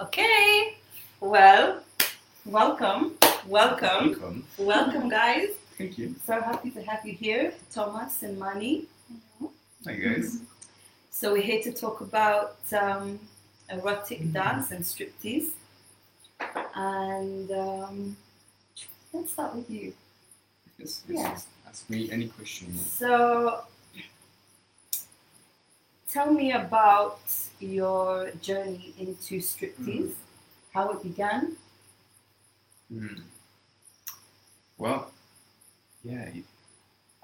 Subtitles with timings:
[0.00, 0.76] Okay.
[1.20, 1.82] Well,
[2.44, 3.12] welcome,
[3.46, 4.44] welcome, Welcome.
[4.58, 5.48] welcome, guys.
[5.78, 6.14] Thank you.
[6.26, 8.84] So happy to have you here, Thomas and Maanee.
[9.86, 10.40] Hi guys.
[11.10, 13.18] So we're here to talk about um,
[13.70, 15.50] erotic dance and striptease.
[16.74, 18.16] And um,
[19.14, 19.94] let's start with you.
[20.78, 21.38] Yes, Yeah.
[21.66, 22.76] Ask me any question.
[22.76, 23.62] So,
[26.16, 27.20] tell me about
[27.60, 30.14] your journey into striptease,
[30.72, 31.54] how it began.
[32.90, 33.20] Hmm.
[34.78, 35.10] Well,
[36.02, 36.30] yeah.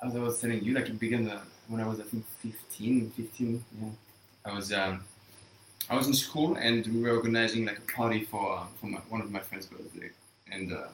[0.04, 3.10] As I was telling you, like it began uh, when I was I think 15,
[3.16, 3.64] 15.
[3.80, 3.88] Yeah.
[4.44, 5.04] I was um,
[5.88, 8.98] I was in school and we were organizing like a party for uh, for my,
[9.08, 10.10] one of my friends' birthday,
[10.50, 10.88] and uh,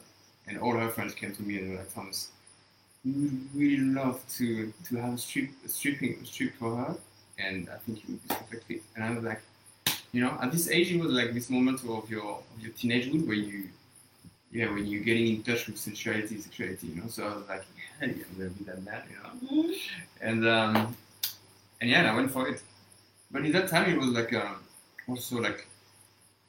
[0.47, 2.29] and all her friends came to me and were like, Thomas,
[3.05, 6.97] we would really love to to have a strip a stripping a strip for her,
[7.39, 8.83] and I think you would be perfect fit.
[8.97, 9.41] And I was like,
[10.13, 13.27] you know, at this age, it was like this moment of your of your teenagehood
[13.27, 13.69] where you
[14.53, 17.09] yeah, when you're getting in touch with sensuality, sexuality, you know.
[17.09, 17.65] So I was like,
[18.01, 19.75] yeah, I'm gonna be that man, you know.
[20.21, 20.97] And um,
[21.81, 22.63] and yeah, and I went for it.
[23.31, 24.57] But in that time, it was like um,
[25.09, 25.67] also like,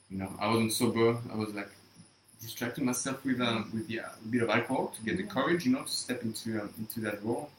[0.09, 1.17] you know, I wasn't sober.
[1.31, 1.69] I was like
[2.41, 5.29] distracting myself with um, with yeah, a bit of alcohol to get the Mhm.
[5.29, 7.49] courage, you know, to step into um, into that role.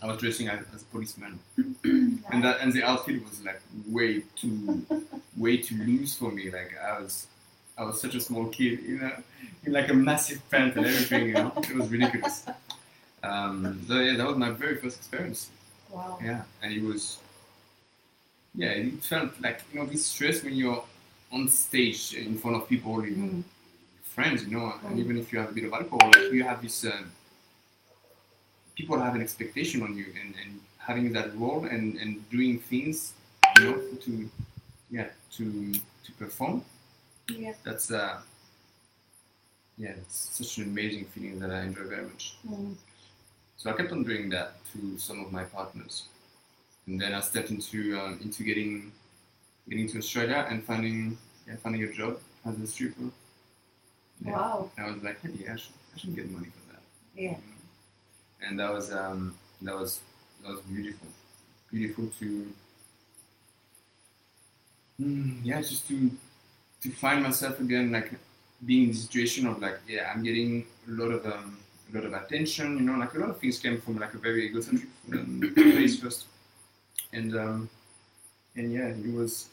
[0.00, 1.38] I was dressing as, as a policeman,
[1.84, 4.84] and that and the outfit was like way too
[5.36, 6.50] way too loose for me.
[6.50, 7.26] Like I was
[7.78, 9.12] I was such a small kid, you know,
[9.64, 11.28] in like a massive pant and everything.
[11.28, 12.46] You know, it was ridiculous.
[13.22, 15.50] Um, so yeah, that was my very first experience.
[15.90, 16.18] Wow.
[16.22, 17.18] Yeah, and it was
[18.54, 20.82] yeah, it felt like you know this stress when you're
[21.32, 23.44] on stage in front of people, you Mm.
[24.02, 25.00] friends, you know, and Mm.
[25.00, 26.84] even if you have a bit of alcohol, like you have this.
[26.84, 27.02] Uh,
[28.76, 33.14] people have an expectation on you, and, and having that role and, and doing things,
[33.58, 34.30] you know, to
[34.90, 36.64] yeah to to perform.
[37.28, 37.54] Yeah.
[37.64, 38.20] That's uh
[39.78, 42.36] yeah, it's such an amazing feeling that I enjoy very much.
[42.48, 42.74] Mm.
[43.56, 46.04] So I kept on doing that to some of my partners,
[46.86, 48.92] and then I stepped into um, into getting
[49.68, 51.16] getting to Australia and finding
[51.46, 53.10] yeah, finding a job as a stripper.
[54.24, 54.32] Yeah.
[54.32, 54.70] Wow.
[54.78, 56.82] I was like, hey, yeah, I should, I should get money for that.
[57.16, 57.36] Yeah.
[58.46, 60.00] And that was um, that was
[60.42, 61.08] that was beautiful,
[61.70, 62.52] beautiful to
[65.00, 66.10] Mm, yeah, just to
[66.82, 68.12] to find myself again, like
[68.66, 71.58] being in the situation of like, yeah, I'm getting a lot of um,
[71.92, 74.18] a lot of attention, you know, like a lot of things came from like a
[74.18, 76.26] very egocentric um, place first,
[77.12, 77.70] and um,
[78.56, 79.48] and yeah, it was.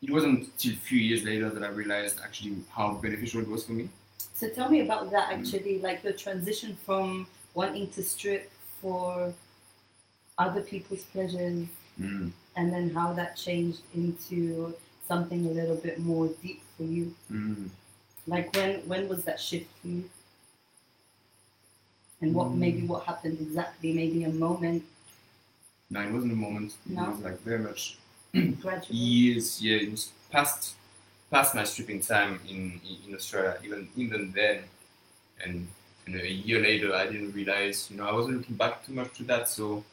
[0.00, 3.64] It wasn't till a few years later that I realized actually how beneficial it was
[3.64, 3.88] for me.
[4.18, 9.32] So tell me about that actually, like your transition from wanting to strip for
[10.38, 11.66] other people's pleasures
[12.00, 12.30] Mm.
[12.54, 14.72] and then how that changed into
[15.08, 17.12] something a little bit more deep for you.
[17.32, 17.70] Mm.
[18.28, 20.08] Like when when was that shift for you?
[22.20, 22.58] And what Mm.
[22.58, 23.92] maybe what happened exactly?
[23.92, 24.84] Maybe a moment
[25.90, 26.74] No, it wasn't a moment.
[26.86, 27.02] No.
[27.04, 27.96] It was like very much
[28.60, 28.96] gradually.
[28.98, 29.60] years.
[29.60, 30.74] Yeah, it was past
[31.30, 33.56] past my stripping time in, in, Australia.
[33.64, 34.64] Even even then,
[35.44, 35.66] and
[36.06, 37.88] you know, a year later, I didn't realize.
[37.90, 39.48] You know, I wasn't looking back too much to that.
[39.48, 39.84] So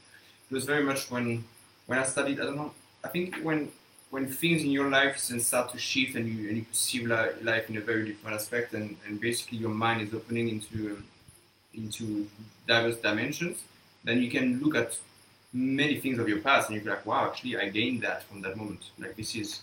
[0.50, 1.44] it was very much when
[1.88, 2.40] when I studied.
[2.40, 2.74] I don't know.
[3.04, 3.72] I think when
[4.12, 7.70] when things in your life then start to shift and you and you perceive life
[7.70, 11.02] in a very different aspect, and, and basically your mind is opening into
[11.74, 12.28] into
[12.68, 13.58] diverse dimensions,
[14.06, 14.98] then you can look at
[15.52, 18.58] many things of your past and you're like, wow, actually I gained that from that
[18.58, 18.92] moment.
[19.00, 19.62] Like this is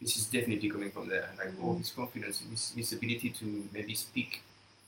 [0.00, 1.28] this is definitely coming from there.
[1.38, 4.42] Like all this confidence, this, this ability to maybe speak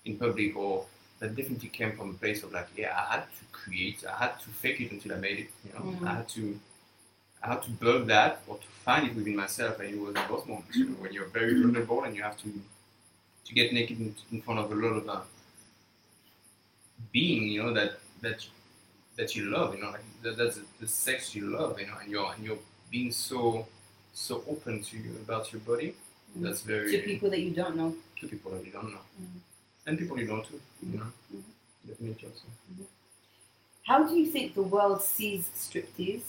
[0.05, 0.87] in public or
[1.19, 4.41] that definitely came from a place of like, yeah, I had to create, I had
[4.41, 5.51] to fake it until I made it.
[5.67, 6.07] You know, Mhm.
[6.07, 6.59] I had to
[7.43, 10.23] I had to build that or to find it within myself and it was in
[10.29, 12.53] those moments, you know, when you're very vulnerable and you have to
[13.47, 15.21] to get naked in, in front of a lot of uh,
[17.13, 18.47] being, you know, that that
[19.17, 21.97] that you love, you know, like that, that's the, the sex you love, you know,
[22.03, 22.59] and you're and you're
[22.91, 23.67] being so
[24.21, 25.95] so open to you about your body.
[26.37, 26.43] Mm.
[26.45, 27.95] That's very to people that you don't know.
[28.21, 29.41] to people that you don't know, Mm.
[29.87, 31.43] and people you know too, you know, Mhm.
[31.89, 32.47] definitely also.
[33.89, 36.29] How do you think the world sees striptease,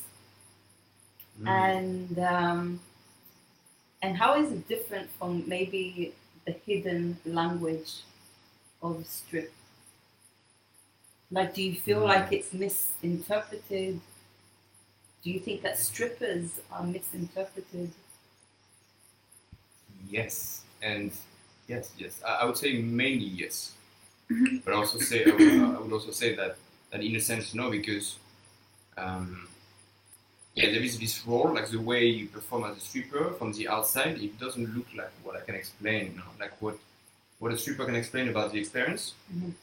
[1.42, 1.48] Mm.
[1.48, 2.80] and um,
[4.02, 6.14] and how is it different from maybe
[6.46, 7.92] the hidden language
[8.82, 9.52] of strip?
[11.30, 12.08] Like, do you feel Mm.
[12.14, 14.00] like it's misinterpreted?
[15.24, 17.92] Do you think that strippers are misinterpreted?
[20.10, 21.12] Yes, and
[21.68, 22.22] yes, yes.
[22.28, 23.74] I, I would say mainly yes,
[24.66, 26.58] but I also say I would, I would also say that
[26.92, 28.18] that in a sense no, because
[28.98, 29.48] um,
[30.56, 33.68] yeah, there is this role, like the way you perform as a stripper from the
[33.68, 36.78] outside, it doesn't look like what I can explain, you know, like what
[37.40, 39.14] what a stripper can explain about the experience.
[39.34, 39.54] Mhm.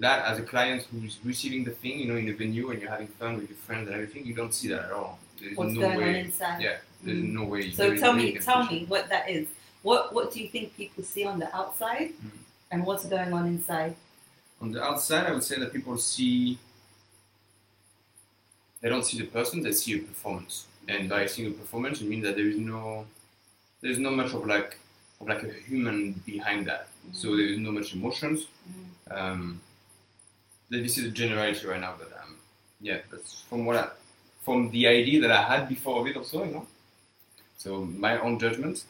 [0.00, 2.90] That as a client who's receiving the thing, you know, in a venue and you're
[2.90, 5.18] having fun with your friends and everything, you don't see that at all.
[5.38, 6.20] There's What's no going on way.
[6.20, 6.62] inside?
[6.62, 7.32] Yeah, there's Mm.
[7.38, 7.70] no way.
[7.70, 9.46] So tell me, tell me what that is.
[9.82, 12.30] What what do you think people see on the outside, Mm.
[12.72, 13.94] and what's going on inside?
[14.62, 16.58] On the outside, I would say that people see.
[18.80, 20.54] They don't see the person; they see a performance.
[20.88, 23.06] And by seeing a performance, it means that there is no,
[23.82, 24.78] there is not much of like,
[25.20, 26.88] of like a human behind that.
[27.12, 28.46] So there is no much emotions.
[28.68, 29.16] Mm.
[29.18, 29.60] Um,
[30.70, 32.36] that this is a generality right now, but um,
[32.80, 33.88] yeah, that's from what I,
[34.42, 36.66] from the idea that I had before of it also, you know.
[37.56, 38.84] So my own judgment,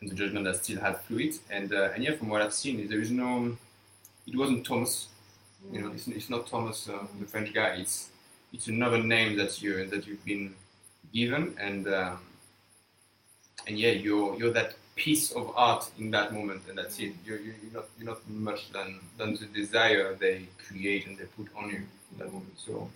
[0.00, 2.52] and the judgment that still has through it, and uh, and yeah, from what I've
[2.52, 3.56] seen, is there is no,
[4.26, 5.08] it wasn't Thomas,
[5.72, 7.76] you know, it's, it's not Thomas, uh, the French guy.
[7.76, 8.10] It's
[8.52, 10.54] it's another name that you that you've been
[11.12, 12.18] given, and um,
[13.66, 17.12] and yeah, you're you're that piece of art in that moment, and that's it.
[17.24, 21.48] You're, you're not you're not much than than the desire they create and they put
[21.56, 22.54] on you in that moment.
[22.56, 22.88] So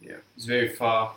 [0.00, 1.14] yeah, it's very far.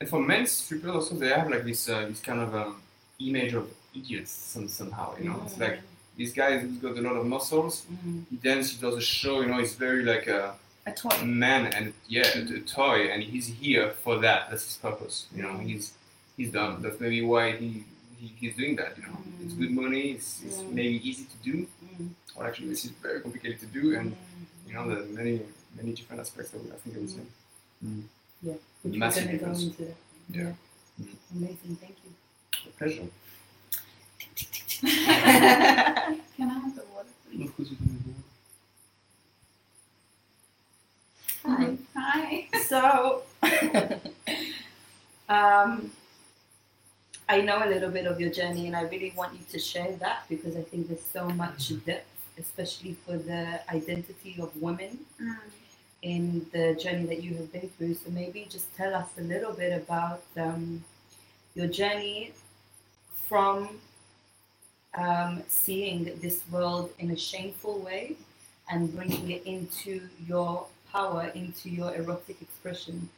[0.00, 2.82] And for men's strippers also, they have like this uh, this kind of um,
[3.20, 5.14] image of idiots some, somehow.
[5.18, 5.80] You know, it's like
[6.18, 7.86] this guy who's got a lot of muscles.
[8.06, 8.24] Mm.
[8.30, 9.40] He dances, he does a show.
[9.40, 10.54] You know, he's very like a
[10.86, 11.24] a toy.
[11.24, 14.50] man and yeah, a, a toy, and he's here for that.
[14.50, 15.26] That's his purpose.
[15.34, 15.92] You know, he's
[16.36, 16.82] he's done.
[16.82, 17.84] That's maybe why he,
[18.18, 18.96] he he's doing that.
[18.96, 19.44] You know, Mm.
[19.44, 20.04] it's good money.
[20.12, 20.72] It's, it's Mm.
[20.72, 21.66] maybe easy to do.
[21.98, 22.10] Mm.
[22.36, 24.16] Or actually, this is very complicated to do, and Mm.
[24.68, 25.40] you know, there are many
[25.76, 26.72] many different aspects of it.
[26.72, 27.24] I think I would say.
[27.82, 29.62] Which we're Massive difference.
[29.62, 29.82] into.
[29.84, 29.94] Yeah.
[30.30, 30.52] Yeah.
[31.02, 31.16] Mm.
[31.36, 31.76] Amazing.
[31.82, 32.10] Thank you.
[32.66, 33.08] A pleasure.
[36.36, 37.46] Can I have the water, please?
[37.48, 38.14] Of course, you can
[41.46, 41.76] Hi.
[41.96, 42.48] Hi.
[42.68, 43.22] So,
[45.28, 45.90] um,
[47.28, 49.92] I know a little bit of your journey, and I really want you to share
[50.00, 52.06] that because I think there's so much depth,
[52.38, 55.38] especially for the identity of women Mm.
[56.02, 57.94] in the journey that you have been through.
[57.94, 60.84] So maybe just tell us a little bit about um,
[61.54, 62.32] your journey
[63.28, 63.80] from
[64.96, 68.16] um, seeing this world in a shameful way
[68.70, 73.08] and bringing it into your power, into your erotic expression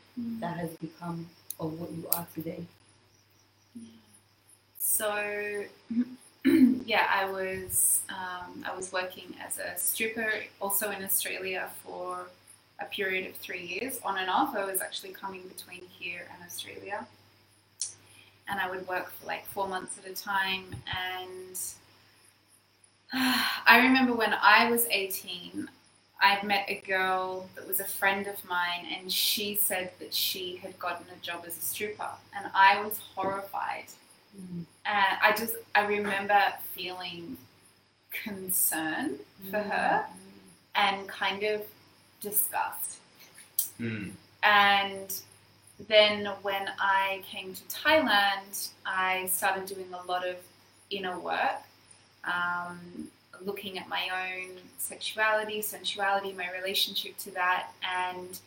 [0.40, 1.28] that has become
[1.60, 2.64] of what you are today.
[4.78, 5.64] So,
[6.44, 10.30] yeah, I was um, I was working as a stripper,
[10.60, 12.26] also in Australia for
[12.80, 14.54] a period of three years, on and off.
[14.54, 17.06] I was actually coming between here and Australia,
[18.48, 20.64] and I would work for like four months at a time.
[20.86, 21.58] And
[23.12, 25.68] I remember when I was eighteen,
[26.20, 30.56] I'd met a girl that was a friend of mine, and she said that she
[30.56, 33.86] had gotten a job as a stripper, and I was horrified.
[34.38, 36.38] And I just, I remember
[36.74, 37.38] feeling
[38.10, 39.14] concern
[39.50, 40.04] for her
[40.74, 41.62] and kind of
[42.20, 42.98] disgust.
[43.80, 44.12] Mm.
[44.42, 45.20] And
[45.88, 50.36] then when I came to Thailand, I started doing a lot of
[50.90, 51.62] inner work,
[52.24, 53.08] um,
[53.44, 58.38] looking at my own sexuality, sensuality, my relationship to that, and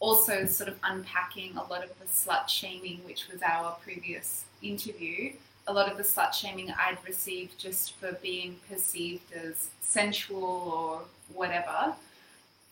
[0.00, 5.32] also sort of unpacking a lot of the slut shaming, which was our previous interview.
[5.66, 11.00] A lot of the slut shaming I'd received just for being perceived as sensual or
[11.34, 11.94] whatever.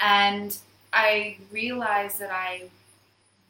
[0.01, 0.57] And
[0.93, 2.65] I realized that I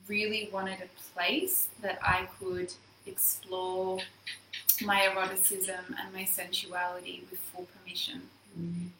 [0.06, 2.72] really wanted a place that I could
[3.06, 3.98] explore
[4.84, 8.22] my eroticism and my sensuality with full permission.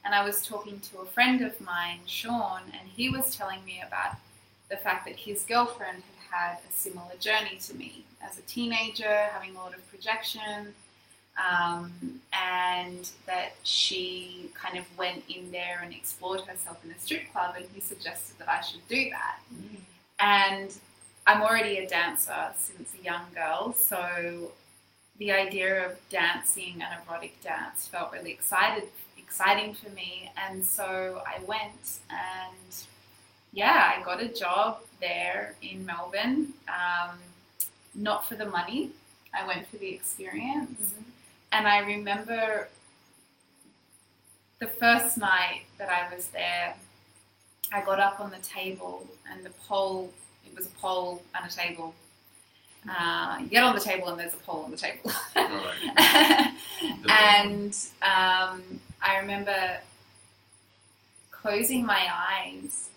[0.05, 3.83] And I was talking to a friend of mine, Sean, and he was telling me
[3.87, 4.17] about
[4.71, 9.29] the fact that his girlfriend had had a similar journey to me as a teenager,
[9.33, 10.73] having a lot of projection,
[11.37, 11.93] um,
[12.33, 17.55] and that she kind of went in there and explored herself in a strip club,
[17.57, 19.39] and he suggested that I should do that.
[20.19, 20.73] And
[21.27, 24.53] I'm already a dancer since a young girl, so
[25.23, 31.23] the idea of dancing an erotic dance felt really excited, exciting for me, and so
[31.25, 32.75] I went and
[33.53, 36.55] yeah, I got a job there in Melbourne.
[36.67, 37.19] Um,
[37.95, 38.91] not for the money,
[39.33, 40.95] I went for the experience.
[41.53, 42.69] And I remember
[44.59, 46.75] the first night that I was there,
[47.71, 50.11] I got up on the table and the pole,
[50.45, 51.95] it was a pole and a table.
[52.89, 55.11] Uh, you get on the table and there's a pole on the table.
[55.37, 56.53] Alright.
[57.09, 58.63] and um,
[59.01, 59.79] I remember
[61.31, 62.91] closing my eyes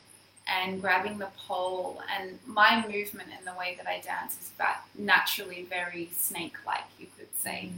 [0.48, 2.02] and grabbing the pole.
[2.18, 7.08] And my movement and the way that I dance is that naturally very snake-like, you
[7.18, 7.72] could say.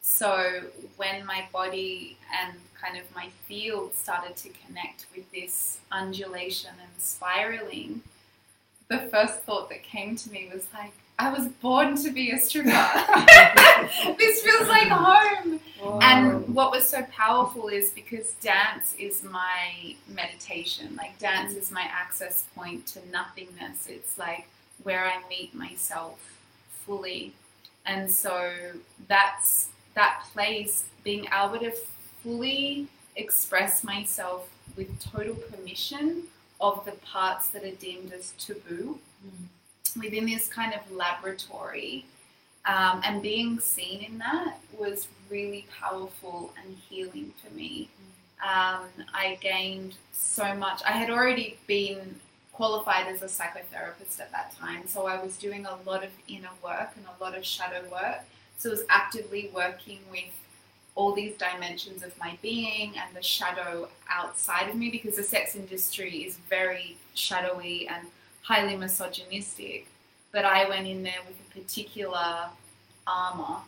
[0.00, 0.62] So
[0.96, 6.90] when my body and kind of my field started to connect with this undulation and
[7.02, 8.02] spiraling,
[8.88, 12.38] the first thought that came to me was like, I was born to be a
[12.38, 12.70] stripper.
[14.18, 15.60] this feels like home.
[15.82, 15.98] Wow.
[16.00, 20.94] And what was so powerful is because dance is my meditation.
[20.96, 23.88] Like dance is my access point to nothingness.
[23.88, 24.48] It's like
[24.84, 26.20] where I meet myself
[26.86, 27.32] fully.
[27.84, 28.52] And so
[29.08, 31.72] that's that place being able to
[32.22, 36.24] fully express myself with total permission
[36.60, 39.44] of the parts that are deemed as taboo hmm.
[39.98, 42.04] Within this kind of laboratory
[42.66, 47.88] um, and being seen in that was really powerful and healing for me.
[48.42, 50.82] Um, I gained so much.
[50.86, 52.16] I had already been
[52.52, 56.50] qualified as a psychotherapist at that time, so I was doing a lot of inner
[56.62, 58.20] work and a lot of shadow work.
[58.58, 60.32] So I was actively working with
[60.94, 65.54] all these dimensions of my being and the shadow outside of me because the sex
[65.54, 68.08] industry is very shadowy and
[68.42, 69.86] highly misogynistic.
[70.32, 72.46] But I went in there with a particular
[73.06, 73.58] armor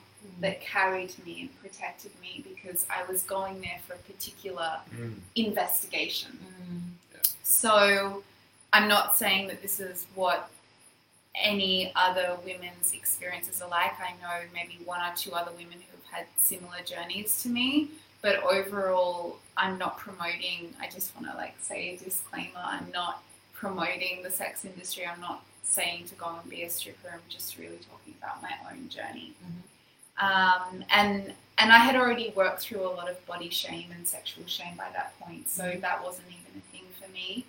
[0.40, 5.20] that carried me and protected me because I was going there for a particular Mm.
[5.34, 6.38] investigation.
[6.44, 7.26] Mm.
[7.42, 8.22] So
[8.72, 10.50] I'm not saying that this is what
[11.34, 13.98] any other women's experiences are like.
[14.00, 17.88] I know maybe one or two other women who have had similar journeys to me,
[18.20, 20.74] but overall, I'm not promoting.
[20.80, 22.60] I just want to like say a disclaimer.
[22.62, 23.22] I'm not
[23.61, 25.07] promoting the sex industry.
[25.07, 27.11] I'm not saying to go and be a stripper.
[27.12, 29.35] I'm just really talking about my own journey.
[30.19, 34.47] Um, and and I had already worked through a lot of body shame and sexual
[34.47, 37.45] shame by that point, so that wasn't even a thing for me.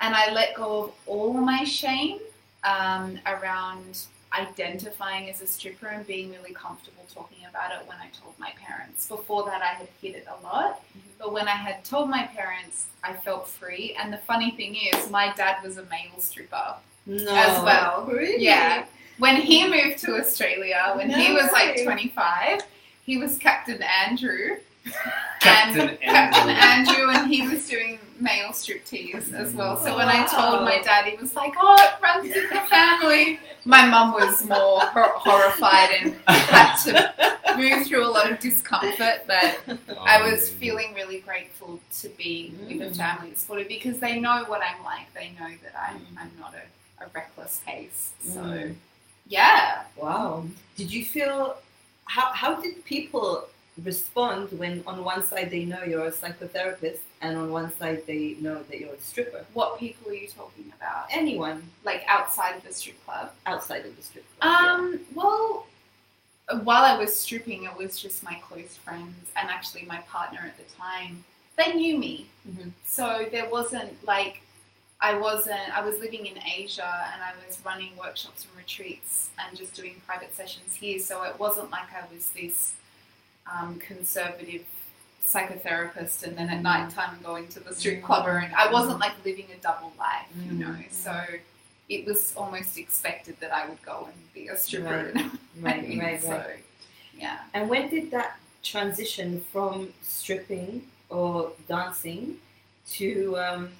[0.00, 2.18] And I let go of all my shame
[2.64, 4.02] um, around
[4.34, 8.52] identifying as a stripper and being really comfortable talking about it when I told my
[8.62, 9.08] parents.
[9.08, 10.82] Before that, I had hid it a lot,
[11.18, 13.96] but when I had told my parents, I felt free.
[13.98, 16.74] And the funny thing is, my dad was a male stripper
[17.06, 17.34] No.
[17.34, 18.04] as well.
[18.06, 18.42] Really?
[18.42, 18.84] Yeah.
[19.18, 22.60] When he moved to Australia, when he was like 25,
[23.04, 24.56] he was Captain Andrew.
[25.40, 26.94] Captain and Captain Andrew.
[26.94, 29.76] Andrew, and he was doing male striptease as well.
[29.76, 33.38] So when I told my dad, he was like, "Oh, it runs in the family."
[33.64, 39.22] My mum was more hor- horrified and had to move through a lot of discomfort,
[39.26, 39.58] but
[40.06, 42.96] I was feeling really grateful to be with a Mm.
[42.96, 45.12] family that's supportive because they know what I'm like.
[45.14, 46.20] They know that I'm Mm.
[46.20, 48.10] I'm not a, a reckless case.
[48.24, 48.74] So Mm.
[49.28, 49.82] yeah.
[49.96, 50.44] Wow.
[50.76, 51.56] Did you feel
[52.04, 53.48] how how did people
[53.84, 58.36] respond when on one side they know you're a psychotherapist and on one side they
[58.40, 59.44] know that you're a stripper?
[59.52, 61.06] What people are you talking about?
[61.10, 63.32] Anyone Like outside of the strip club?
[63.46, 64.52] outside of the strip club.
[64.62, 64.72] yeah.
[64.74, 65.66] Um, well,
[66.62, 70.56] while I was stripping, it was just my close friends and actually my partner at
[70.56, 71.24] the time.
[71.56, 72.26] They knew me.
[72.48, 72.70] Mhm.
[72.84, 74.42] So there wasn't like,
[75.00, 79.56] I wasn't, I was living in Asia and I was running workshops and retreats and
[79.58, 80.98] just doing private sessions here.
[80.98, 82.74] So it wasn't like I was this
[83.52, 84.64] um, conservative
[85.24, 86.62] psychotherapist and then at Mm.
[86.62, 88.04] night time going to the strip Mm.
[88.04, 90.58] club and I wasn't like living a double life, you Mm.
[90.58, 90.76] know.
[90.90, 91.24] So
[91.88, 95.12] it was almost expected that I would go and be a stripper.
[95.58, 95.88] Right.
[95.88, 96.44] right, right, so,
[97.16, 97.38] yeah.
[97.54, 102.38] And when did that transition from stripping or dancing
[102.92, 103.70] to um,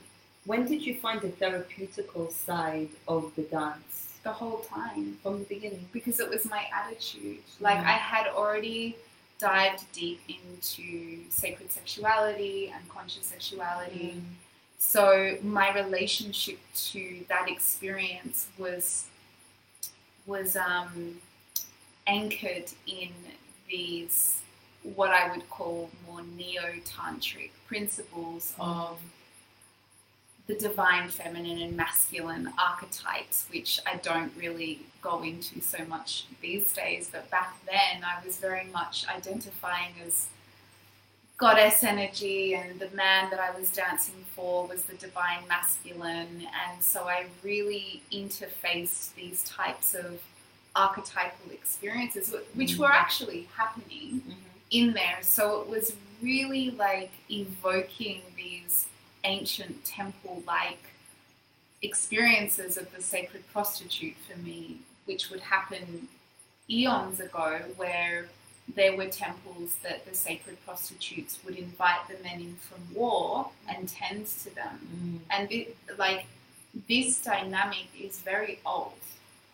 [0.46, 5.18] when did you find the therapeutical side of the dance The whole time.
[5.22, 5.86] from the beginning?
[5.92, 7.42] Because it was my attitude.
[7.60, 7.84] Like Mm.
[7.94, 8.96] I had already
[9.38, 14.22] dived deep into sacred sexuality and conscious sexuality.
[14.78, 16.58] So my relationship
[16.90, 19.06] to that experience was
[20.26, 21.16] was um,
[22.06, 23.10] anchored in
[23.68, 24.40] these
[24.94, 28.98] what I would call more neo-tantric principles of
[30.46, 36.72] the divine feminine and masculine archetypes, which I don't really go into so much these
[36.72, 37.08] days.
[37.10, 40.28] But back then, I was very much identifying as
[41.36, 46.46] goddess energy, and the man that I was dancing for was the divine masculine.
[46.68, 50.20] And so I really interfaced these types of
[50.76, 52.94] archetypal experiences, which were mm-hmm.
[52.94, 54.32] actually happening mm-hmm.
[54.70, 55.18] in there.
[55.22, 58.86] So it was really like evoking these
[59.26, 60.78] ancient temple like
[61.82, 66.08] experiences of the sacred prostitute for me, which would happen
[66.70, 68.26] eons ago, where
[68.74, 73.88] there were temples that the sacred prostitutes would invite the men in from war and
[73.88, 74.80] tend to them.
[74.96, 75.18] Mm.
[75.30, 76.26] And it, like
[76.88, 78.94] this dynamic is very old.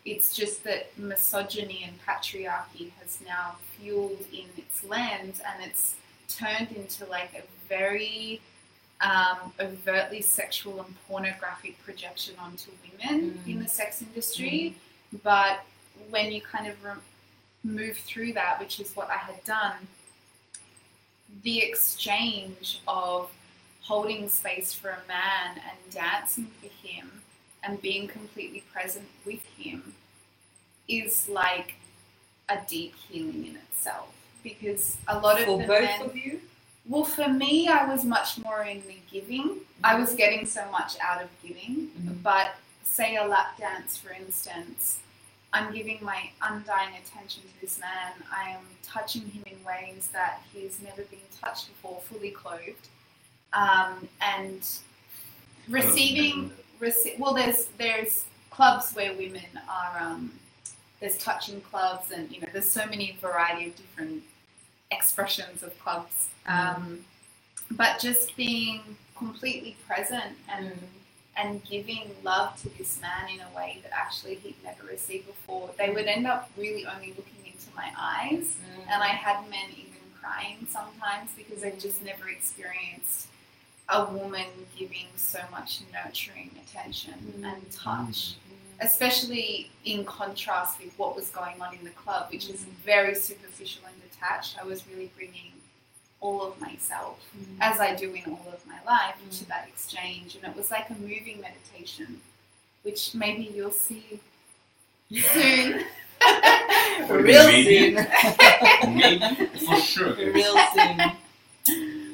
[0.04, 5.94] It's just that misogyny and patriarchy has now fueled in its lens and it's
[6.28, 8.40] turned into like a very
[9.02, 13.50] um, overtly sexual and pornographic projection onto women Mm.
[13.52, 14.74] in the sex industry.
[15.22, 15.64] But
[16.08, 16.92] when you kind of re-
[17.64, 19.88] move through that, which is what I had done,
[21.42, 23.30] the exchange of
[23.82, 27.22] holding space for a man and dancing for him
[27.64, 29.94] and being completely present with him
[30.88, 31.74] is like
[32.48, 36.40] a deep healing in itself because a lot of For the both men of you?
[36.88, 39.58] Well, for me, I was much more in the giving.
[39.84, 41.90] I was getting so much out of giving.
[41.98, 42.22] Mhm.
[42.22, 44.98] But say a lap dance, for instance,
[45.52, 48.12] I'm giving my undying attention to this man.
[48.34, 52.88] I am touching him in ways that he's never been touched before, fully clothed,
[53.52, 54.66] um, and
[55.68, 56.52] receiving.
[56.80, 59.98] Rece- well, there's there's clubs where women are.
[60.00, 60.32] Um,
[61.00, 64.22] there's touching clubs, and you know, there's so many variety of different
[64.92, 66.28] expressions of clubs.
[66.46, 67.04] Um,
[67.70, 68.80] but just being
[69.16, 70.72] completely present and
[71.36, 75.70] and giving love to this man in a way that actually he'd never received before,
[75.78, 78.56] they would end up really only looking into my eyes.
[78.58, 78.92] Mm.
[78.92, 83.28] And I had men even crying sometimes because they've just never experienced
[83.88, 84.46] a woman
[84.78, 87.50] giving so much nurturing attention mm.
[87.50, 88.84] and touch, mm.
[88.84, 93.82] especially in contrast with what was going on in the club, which is very superficial
[93.86, 94.56] and detached.
[94.60, 95.52] I was really bringing
[96.20, 97.18] all of myself
[97.60, 100.36] as I do in all of my life, to that exchange.
[100.36, 102.20] And it was like a moving meditation,
[102.82, 104.20] which maybe you'll see
[105.10, 105.84] soon.
[107.10, 107.96] Real Maybe.
[107.96, 108.94] soon.
[108.94, 110.14] Maybe for sure.
[110.14, 111.12] Real soon.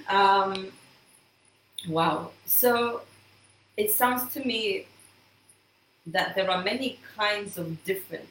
[0.09, 0.69] Um,
[1.87, 2.31] wow.
[2.47, 3.03] So
[3.77, 4.87] it sounds to me
[6.07, 8.25] that there are many kinds of different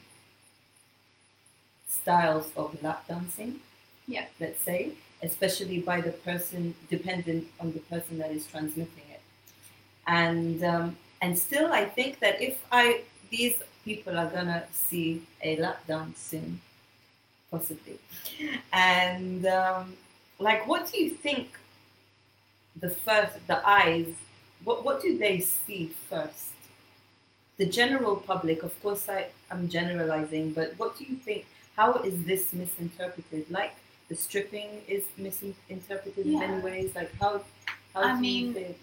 [1.88, 3.60] styles of lap dancing.
[4.08, 4.26] Yeah.
[4.40, 9.22] Let's say, especially by the person, dependent on the person that is transmitting it.
[10.08, 15.58] And um, and still, I think that if I these people are gonna see a
[15.58, 16.62] lap dance soon,
[17.52, 18.00] possibly,
[18.72, 19.94] and um,
[20.40, 21.50] like, what do you think?
[22.80, 24.14] The first, the eyes,
[24.64, 26.54] what what do they see first?
[27.58, 31.46] The general public, of course, I I'm generalizing, but what do you think?
[31.76, 33.50] How is this misinterpreted?
[33.52, 33.74] Like
[34.10, 36.96] the stripping is misinterpreted in many ways.
[36.96, 37.42] Like how?
[37.94, 38.78] how I do mean, you think?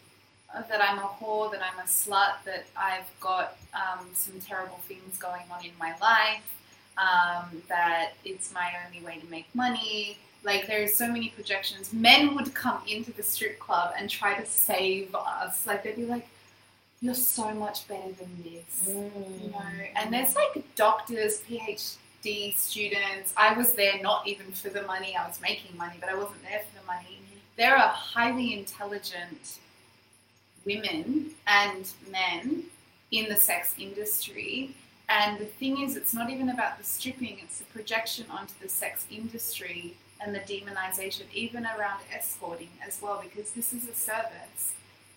[0.68, 5.18] that I'm a whore, that I'm a slut, that I've got um, some terrible things
[5.18, 6.44] going on in my life,
[6.96, 10.18] um, that it's my only way to make money.
[10.44, 11.92] Like there's so many projections.
[11.92, 15.66] Men would come into the strip club and try to save us.
[15.66, 16.28] Like they'd be like,
[17.00, 19.60] "You're so much better than this." you know
[19.96, 21.40] and there's like doctors
[22.24, 23.32] phd students.
[23.36, 25.16] I was there not even for the money.
[25.16, 27.18] I was making money but i wasn't there for the money.
[27.56, 29.58] There are highly intelligent
[30.64, 32.64] women and men
[33.10, 34.74] in the sex industry.
[35.08, 37.38] And the thing is it's not even about the stripping.
[37.42, 43.22] It's the projection onto the sex industry and the demonization even around escorting as well
[43.22, 44.72] because this is a service.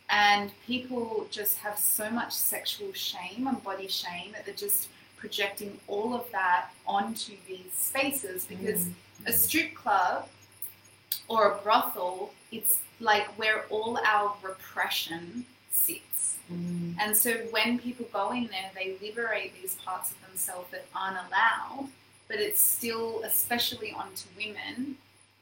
[0.09, 5.77] And people just have so much sexual shame and body shame that they're just projecting
[5.87, 8.87] all of that onto these spaces because
[9.25, 10.27] a strip club
[11.27, 16.03] or a brothel it's like where all our repression sits
[16.51, 16.95] Mm.
[17.01, 21.17] and so when people go in there they liberate these parts of themselves that aren't
[21.27, 21.89] allowed
[22.29, 24.95] but it's still especially onto women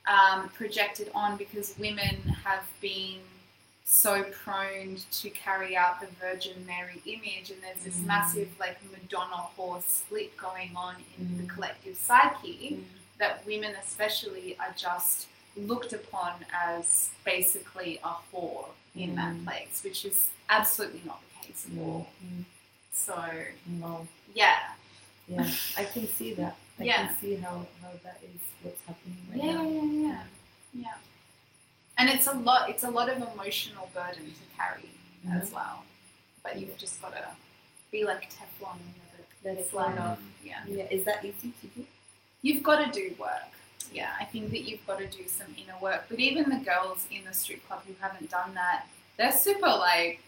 [0.08, 3.20] um, projected on because women have been
[3.88, 8.06] so prone to carry out the Virgin Mary image, and there's this Mm.
[8.08, 11.50] massive like Madonna whore split going on in the Mm.
[11.50, 12.84] collective psyche Mm.
[13.20, 19.44] that women, especially, are just looked upon as basically a whore in that Mm.
[19.46, 22.12] place, which is absolutely not the case at all.
[22.24, 22.46] Mm.
[22.92, 24.08] So, No.
[24.34, 24.72] yeah,
[25.28, 26.56] Yeah, I can see that.
[26.80, 27.08] I Yeah.
[27.08, 29.64] can see how, how that is what's happening right yeah, now.
[29.64, 30.24] yeah, yeah,
[30.74, 30.98] yeah.
[31.98, 32.70] And it's a lot.
[32.70, 34.90] It's a lot of emotional burden to carry
[35.34, 35.84] as well.
[36.44, 37.26] But you've just got to
[37.92, 38.94] be like Teflon and
[39.44, 40.20] let it, let slide off.
[40.44, 40.60] Yeah.
[40.68, 41.86] Yeah, is that easy to do?
[42.42, 43.30] You've got to do work.
[43.94, 46.06] Yeah, I think that you've got to do some inner work.
[46.10, 48.86] But even the girls in the strip club who haven't done that,
[49.18, 50.20] they're super like.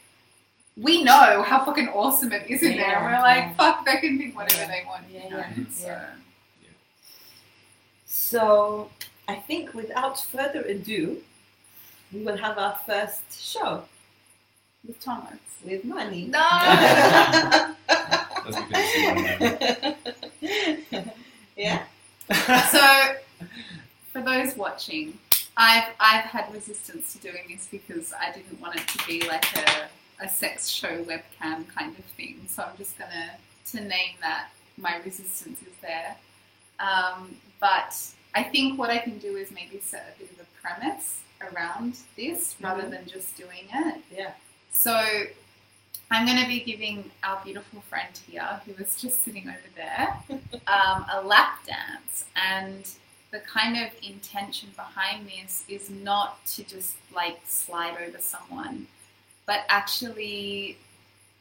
[0.79, 2.87] We know how fucking awesome it is in there.
[2.87, 3.53] Yeah, We're like, yeah.
[3.55, 5.05] fuck, they can think whatever Yeah, they want.
[5.11, 5.37] yeah, you know?
[5.37, 6.67] yeah, So, yeah.
[8.05, 8.89] So
[9.27, 11.17] I think without further ado,
[12.11, 13.83] we will have our first show.
[14.85, 15.39] With Thomas.
[15.65, 16.27] with Maanee.
[16.27, 16.39] No.
[17.89, 21.11] That's because it's one man.
[21.57, 21.83] yeah.
[22.69, 23.15] so,
[24.13, 25.17] for those watching,
[25.57, 29.45] I've I've had resistance to doing this because I didn't want it to be like
[29.57, 32.45] a, a sex show webcam kind of thing.
[32.47, 33.31] So I'm just gonna
[33.71, 36.15] to name that my resistance is there.
[36.79, 37.95] Um, but
[38.35, 41.97] I think what I can do is maybe set a bit of a premise around
[42.15, 42.89] this rather Mhm.
[42.91, 44.01] than just doing it.
[44.11, 44.33] Yeah.
[44.71, 45.25] So
[46.09, 50.17] I'm going to be giving our beautiful friend here, who was just sitting over there,
[50.67, 52.25] um, a lap dance.
[52.35, 52.87] And
[53.31, 58.87] the kind of intention behind this is not to just like slide over someone,
[59.45, 60.77] but actually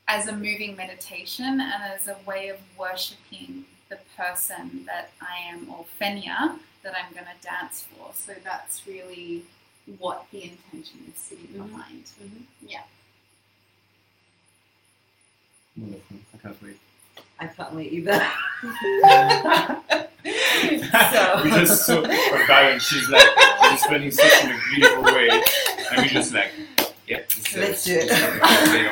[0.09, 5.68] as a moving meditation and as a way of worshipping the person that I am,
[5.70, 8.11] or Fenya, that I'm going to dance for.
[8.14, 9.44] So that's really
[9.99, 11.68] what the intention is sitting Mhm.
[11.70, 12.05] behind.
[12.66, 12.83] Yeah.
[15.77, 16.16] Wonderful.
[16.35, 16.79] I can't wait.
[17.38, 18.27] I can't wait either.
[21.12, 21.42] so.
[21.44, 22.83] we just saw her balance.
[22.85, 23.29] She's like
[23.79, 25.29] spending such in a beautiful way,
[25.92, 26.51] and we just like,
[27.07, 27.29] yep.
[27.29, 28.09] this is- Let's do it.
[28.09, 28.90] this is the video.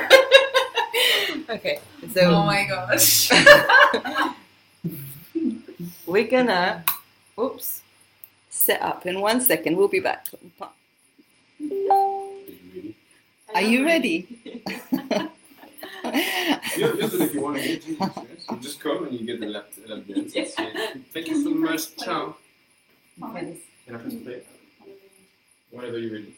[1.57, 1.81] okay,
[2.23, 3.31] oh my gosh.
[6.07, 6.85] we're gonna,
[7.39, 7.83] oops,
[8.51, 9.77] set up in one second.
[9.77, 10.27] We'll be back.
[13.55, 14.29] Are you ready?
[16.05, 17.97] Yeah, just if you want to get you,
[18.51, 20.35] you just come and you get the lap, lap dance.
[20.35, 21.01] That's it.
[21.12, 21.97] Thank you so much.
[21.97, 22.37] Ciao.
[23.23, 23.57] Okay.
[23.87, 24.43] Can I press play?
[25.71, 26.37] Whenever you're ready.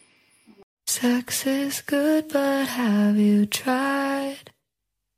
[0.87, 4.51] Sex is good, but have you tried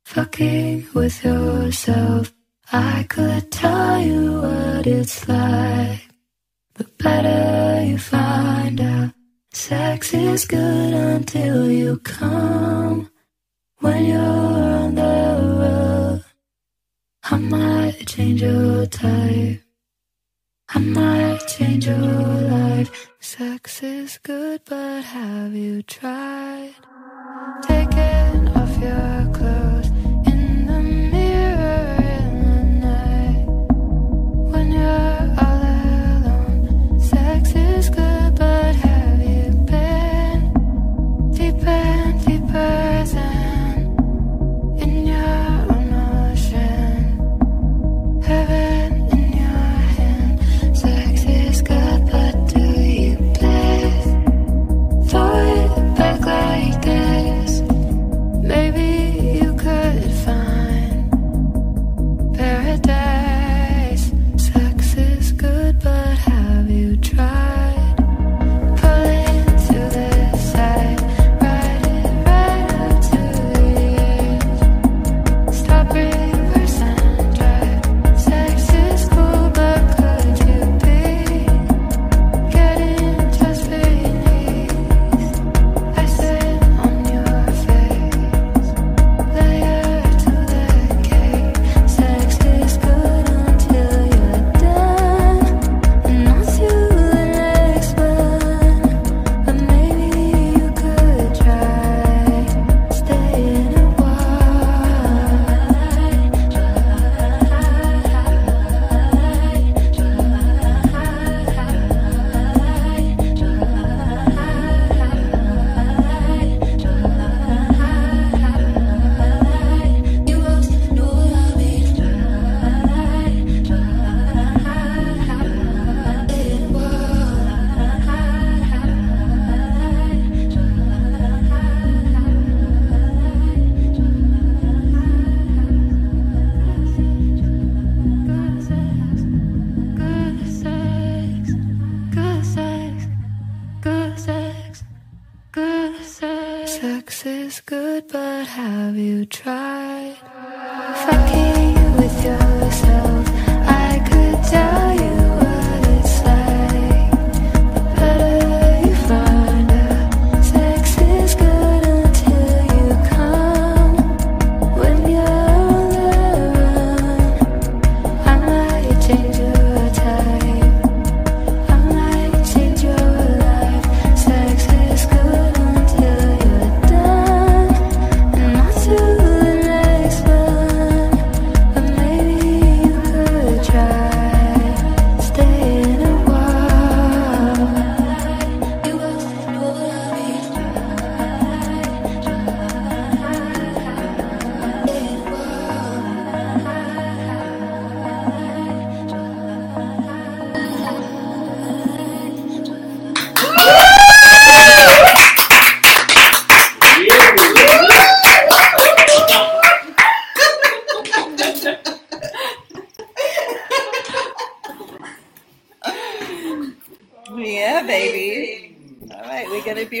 [0.05, 2.33] fucking with yourself?
[2.71, 6.01] I could tell you what it's like,
[6.73, 9.18] but better you find out.
[9.51, 13.09] Sex is good until you come
[13.79, 16.23] when you're on the road.
[17.23, 19.61] I might change your type.
[20.69, 23.09] I might change your life.
[23.19, 26.75] Sex is good, but have you tried
[27.63, 29.28] taking off your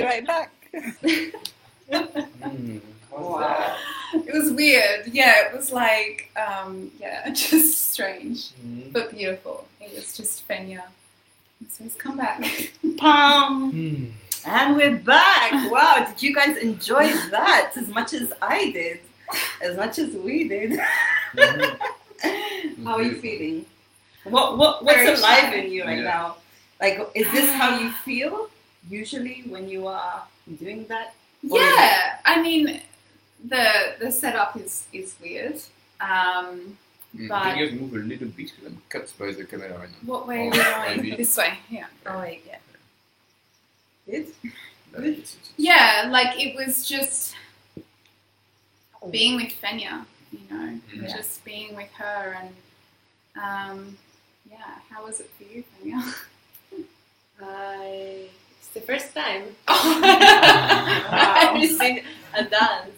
[0.01, 0.51] be right back.
[1.91, 2.81] Mm,
[3.11, 3.75] Wow.
[4.13, 5.07] It was weird.
[5.07, 8.93] Yeah, it was like, um, yeah, just strange, Mm.
[8.93, 9.67] but beautiful.
[9.81, 10.83] It was just Fenya.
[11.69, 12.39] So he's come back.
[12.97, 13.71] Pam.
[13.73, 14.11] Mm.
[14.45, 15.51] And we're back.
[15.69, 18.99] Wow, did you guys enjoy that as much as I did?
[19.61, 20.79] As much as we did.
[22.83, 23.65] How are you feeling?
[24.23, 25.55] What what what's Very alive shy.
[25.55, 26.03] in you right Yeah.
[26.03, 26.35] now?
[26.79, 28.49] Like is this how you feel
[28.89, 30.23] usually when you are
[30.59, 31.13] doing that?
[31.41, 32.81] Yeah, I mean,
[33.43, 35.59] the the setup is is weird.
[36.01, 36.77] Um,
[37.17, 37.27] Mm.
[37.27, 39.89] But- Can you guys move a little bit because I'm cut by the camera right
[39.89, 39.97] now.
[40.05, 40.97] what way are we going?
[40.97, 41.15] maybe.
[41.15, 41.57] This way.
[41.67, 41.87] Yeah.
[42.05, 42.59] Oh wait, yeah.
[44.05, 44.27] Good?
[44.91, 47.33] That is- Yeah, like it was just
[49.09, 51.01] being with Fenya, you know, Mhm.
[51.01, 51.17] Yeah.
[51.17, 52.55] just being with her and
[53.43, 53.97] um,
[54.47, 54.77] yeah.
[54.91, 55.99] How was it for you, Fenya?
[57.41, 58.27] I,
[58.69, 61.51] it's the first time Wow.
[61.55, 62.03] I've seen
[62.35, 62.91] a dance.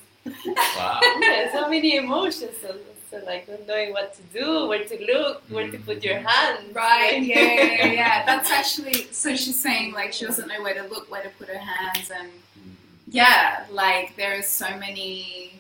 [0.75, 0.99] Wow.
[1.21, 2.51] Yeah, so many emotions.
[2.61, 2.75] So,
[3.09, 6.75] so like not knowing what to do, where to look, where to put your hand.
[6.75, 8.25] Right, yeah, yeah, yeah, yeah.
[8.25, 11.47] That's actually so she's saying like she doesn't know where to look, where to put
[11.49, 12.29] her hands, and
[12.59, 12.73] Mm.
[13.07, 15.53] yeah, like there is so many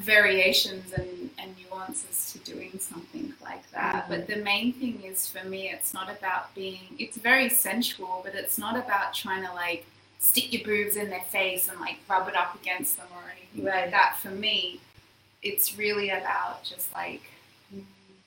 [0.00, 4.04] variations and, and nuances to doing something like that.
[4.04, 4.08] Mhm.
[4.08, 6.80] But the main thing is for me, it's not about being.
[6.98, 9.84] It's very sensual, but it's not about trying to like
[10.18, 13.64] stick your boobs in their face and like rub it up against them or anything
[13.64, 13.82] Right.
[13.82, 14.18] like that.
[14.20, 14.80] For me,
[15.42, 17.22] it's really about just like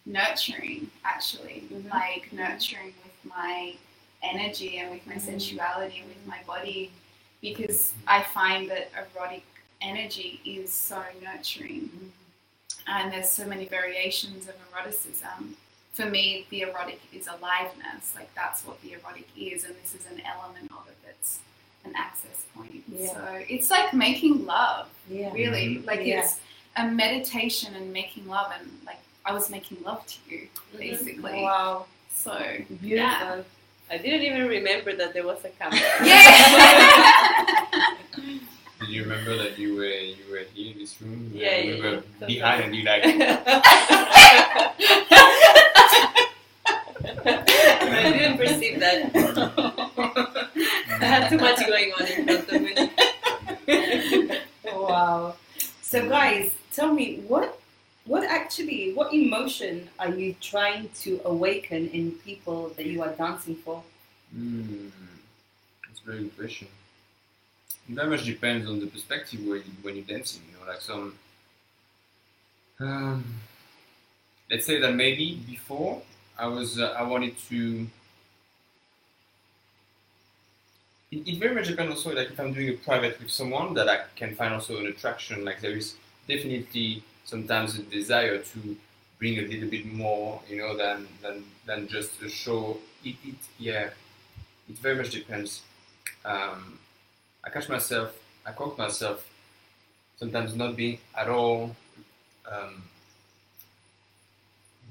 [0.06, 1.90] nurturing actually Mhm.
[1.92, 3.76] like nurturing with my
[4.24, 5.22] energy and with my Mhm.
[5.22, 6.92] sensuality and with my body
[7.42, 9.44] because i find that erotic
[9.82, 11.90] energy is so nurturing
[12.88, 15.56] and there's so many variations of eroticism
[15.94, 20.06] for me the erotic is aliveness like that's what the erotic is and this is
[20.12, 21.40] an element of it that's
[21.86, 23.08] an access point Yeah.
[23.14, 25.32] so it's like making love Yeah.
[25.34, 26.22] really like Yeah.
[26.22, 26.40] it's
[26.76, 30.80] a meditation and making love and like i was making love to you Mhm.
[30.80, 31.86] basically Wow.
[32.14, 32.34] so
[32.82, 33.46] Beautiful.
[33.90, 35.80] I didn't even remember that there was a camera.
[36.06, 37.96] yeah
[38.80, 41.32] Did you remember that you were you were here in this room?
[41.34, 42.28] Yeah, and we yeah, were yeah.
[42.28, 43.04] behind and you like
[47.26, 49.12] I didn't perceive that.
[51.02, 52.74] I had too much going on in front of me.
[54.74, 55.36] Wow.
[55.82, 57.60] So guys, tell me what
[58.06, 63.56] what actually what emotion are you trying to awaken in people that you are dancing
[63.56, 63.84] for?
[64.36, 64.92] Mm,
[65.88, 66.68] that's a very good question.
[67.90, 70.42] Very much depends on the perspective when, when you're dancing.
[70.52, 71.18] You know, like some.
[72.80, 73.24] Um,
[74.50, 76.02] let's say that maybe before
[76.38, 77.88] I was uh, I wanted to.
[81.12, 83.88] It, it very much depends also like if I'm doing a private with someone that
[83.88, 85.46] I can find also an attraction.
[85.46, 85.96] Like there is
[86.28, 88.78] definitely sometimes a desire to
[89.20, 92.78] bring a little bit more, you know, than than than just a show.
[93.04, 93.90] It, it yeah,
[94.70, 95.62] it very much depends.
[96.26, 96.80] Um,
[97.48, 98.14] I catch myself,
[98.46, 99.26] I caught myself
[100.18, 101.74] sometimes not being at all
[102.52, 102.84] um,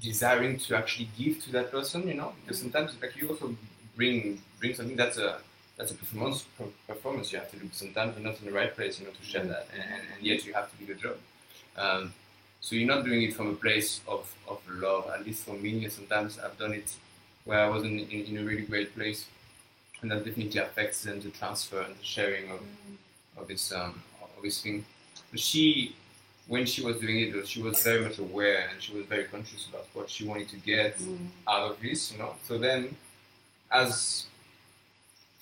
[0.01, 3.55] desiring to actually give to that person, you know, because sometimes like you also
[3.95, 5.37] bring bring something that's a
[5.77, 6.45] that's a performance
[6.87, 7.69] performance you have to do.
[7.71, 10.25] Sometimes you're not in the right place, you know, to share that, and, and, and
[10.25, 11.17] yet you have to do the job.
[11.77, 12.11] Um,
[12.59, 15.11] so you're not doing it from a place of, of love.
[15.13, 16.91] At least for me, sometimes I've done it
[17.45, 19.27] where I wasn't in, in a really great place,
[20.01, 22.59] and that definitely affects then the transfer and the sharing of,
[23.37, 24.01] of this um,
[24.37, 24.85] of this thing.
[25.31, 25.95] But she,
[26.47, 29.67] when she was doing it, she was very much aware and she was very conscious
[29.69, 30.99] about what she wanted to get
[31.47, 32.35] out of this, you know.
[32.47, 32.95] So then,
[33.71, 34.25] as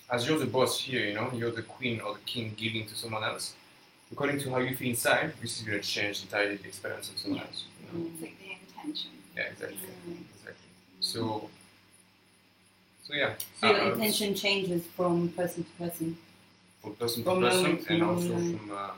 [0.10, 2.96] as you're the boss here, you know, you're the queen or the king giving to
[2.96, 3.54] someone else.
[4.12, 7.18] According to how you feel inside, this is going to change entirely the experience of
[7.18, 7.66] someone else.
[7.82, 8.10] You know?
[8.14, 10.18] it's like the intention Yeah, exactly, Mm.
[10.38, 10.70] exactly.
[11.00, 11.50] So,
[13.08, 16.18] so yeah, So your uh, intention changes from person to person.
[16.82, 18.60] from person to person, moment and also moment.
[18.60, 18.92] from uh,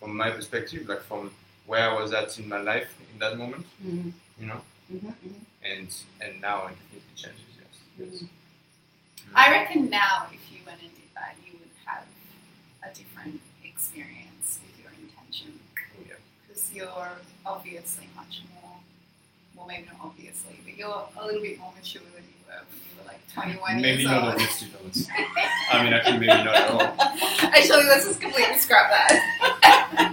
[0.00, 1.30] from my perspective, like from
[1.66, 4.10] where I was at in my life in that moment, Mm-hmm.
[4.40, 4.60] you know,
[4.92, 5.08] Mm-hmm.
[5.64, 5.88] and
[6.20, 7.42] and now it definitely changes.
[7.98, 8.20] Yes.
[8.22, 8.30] yes.
[9.34, 12.04] I reckon now, if you went and did that, you would have
[12.84, 15.58] a different experience with your intention.
[16.06, 16.14] Yeah.
[16.46, 17.10] Because you're
[17.44, 18.65] obviously much more,
[19.56, 22.80] well, maybe not obviously, but you're a little bit more mature than you were when
[22.84, 24.32] you were like 21 Maybe years not old.
[24.34, 24.82] obviously, but
[25.72, 26.82] I mean, actually, maybe not at all.
[27.52, 30.12] Actually, let's just completely scrap that.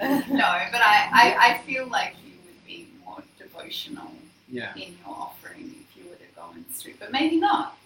[0.00, 4.10] no, but I, I, I feel like you would be more devotional
[4.48, 4.74] Yeah.
[4.74, 7.76] in your offering if you were to go and strip, but maybe not.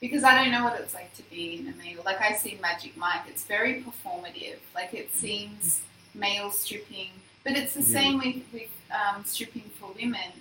[0.00, 2.02] Because I don't know what it's like to be in a male.
[2.04, 4.56] Like I see Magic Mike, it's very performative.
[4.74, 5.80] Like it seems
[6.14, 7.10] male stripping,
[7.46, 8.00] but it's the Yeah.
[8.00, 10.32] same with, with um, stripping for women.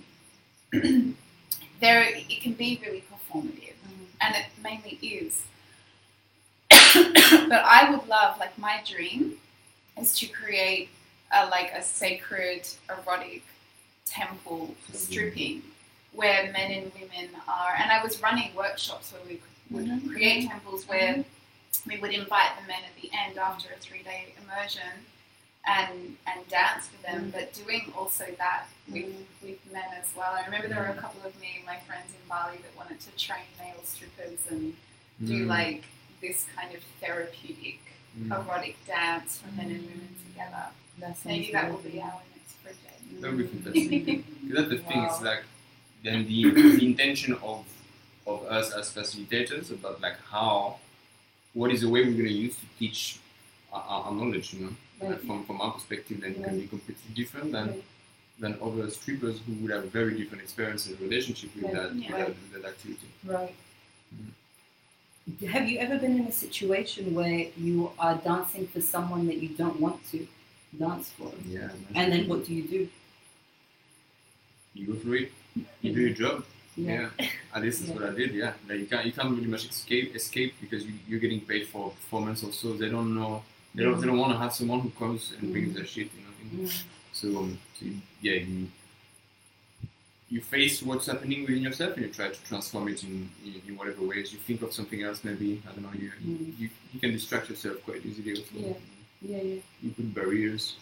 [1.80, 3.76] there, it can be really performative,
[4.22, 5.44] and it mainly is.
[6.72, 9.38] but I would love, like my dream,
[10.02, 10.90] is to create
[11.32, 13.44] a, like a sacred erotic
[14.08, 15.62] temple for stripping,
[16.12, 17.76] where men and women are.
[17.78, 19.40] And I was running workshops where we
[19.70, 20.12] would Mhm.
[20.12, 21.24] create temples where
[21.86, 25.06] we would invite the men at the end after a three day immersion
[25.68, 30.32] and and dance with them, but doing also that with with men as well.
[30.34, 33.00] I remember there were a couple of me and my friends in Bali that wanted
[33.02, 34.76] to train male strippers and
[35.24, 35.48] do Mm.
[35.48, 35.84] like
[36.22, 37.80] this kind of therapeutic
[38.20, 38.32] Mm.
[38.32, 40.68] erotic dance for men and women together.
[41.00, 43.22] That sounds Maybe that will be our next project.
[43.22, 44.06] That would be fantastic.
[44.06, 45.04] Because that's the thing.
[45.04, 45.26] It's Wow.
[45.32, 45.44] like
[46.04, 47.66] then the, the intention of
[48.28, 50.78] of us as facilitators about like how
[51.54, 53.20] what is the way we're going to use to teach
[53.74, 54.54] our, our our knowledge.
[54.54, 55.22] You know, Right.
[55.22, 57.82] From from our perspective, then it can be completely different than
[58.40, 62.28] than other strippers who would have very different experience and relationship with that, with that
[62.30, 63.08] with that activity.
[63.26, 63.54] Right.
[64.16, 65.48] Mm.
[65.50, 69.50] Have you ever been in a situation where you are dancing for someone that you
[69.50, 70.28] don't want to
[70.78, 71.32] dance for?
[71.48, 71.70] Yeah.
[71.96, 72.88] And then what do you do?
[74.76, 75.32] you go through it.
[75.82, 76.46] You do your job.
[76.76, 77.10] Yeah.
[77.20, 77.96] Yeah, at least that's Yeah.
[77.96, 78.34] what I did.
[78.34, 81.68] Yeah, like you can't you can't really much escape escape because you, you're getting paid
[81.68, 82.44] for performance.
[82.44, 83.44] Also, they don't know
[83.76, 86.10] they don't they don't want to have someone who comes and brings their shit.
[86.16, 86.24] You
[86.62, 86.68] know.
[86.68, 86.84] Mm.
[87.14, 88.68] So, um, so you, yeah, you
[90.30, 93.78] you face what's happening within yourself and you try to transform it in, in, in
[93.78, 94.34] whatever ways.
[94.34, 95.94] You think of something else, maybe I don't know.
[95.94, 96.60] You Mm.
[96.60, 98.32] you, you can distract yourself quite easily.
[98.32, 98.44] Also.
[98.56, 98.74] Yeah.
[99.22, 99.62] Yeah, yeah.
[99.82, 100.76] You put barriers.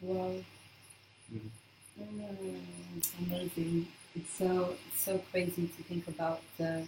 [0.00, 0.34] Wow.
[1.32, 1.50] Mhm.
[1.98, 3.86] Mm, it's amazing.
[4.14, 6.80] It's so it's so crazy to think about uh,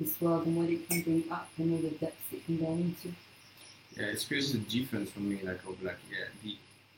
[0.00, 2.72] this world and what it can bring up and all the depths it can go
[2.72, 3.12] into.
[3.98, 6.56] Yeah, it's creates a difference for me, like of like yeah, the,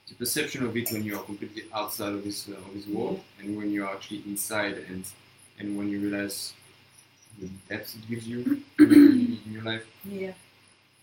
[0.09, 3.21] the perception of it when you are completely outside of this uh, of this world,
[3.41, 5.05] and when you are actually inside, and
[5.59, 6.53] and when you realize
[7.39, 8.85] the depths it gives you in
[9.47, 9.87] in your life.
[10.05, 10.33] Yeah.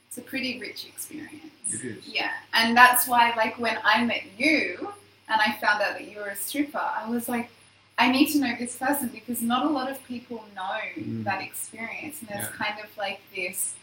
[0.10, 1.44] It's a pretty rich experience.
[1.74, 2.08] It is.
[2.08, 4.94] Yeah, and that's why, like, when I met you
[5.30, 7.50] and I found out that you were a stripper, I was like,
[7.98, 11.24] I need to know this person because not a lot of people know Mm.
[11.26, 12.66] that experience, and there's Yeah.
[12.66, 13.74] kind of like this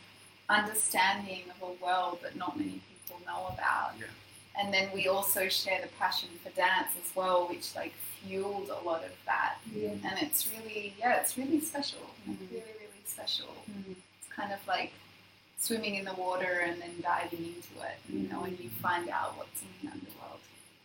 [0.48, 3.92] understanding of a world that not many people know about.
[3.98, 4.06] Yeah.
[4.60, 8.84] And then we also share the passion for dance as well, which like fueled a
[8.86, 9.56] lot of that.
[9.74, 9.90] Yeah.
[10.04, 12.00] And it's really, yeah, it's really special.
[12.26, 12.50] Like, Mhm.
[12.50, 13.48] really, really special.
[13.70, 13.96] Mhm.
[14.20, 14.92] It's kind of like
[15.58, 19.36] swimming in the water and then diving into it, you know, and you find out
[19.36, 20.40] what's in the underworld.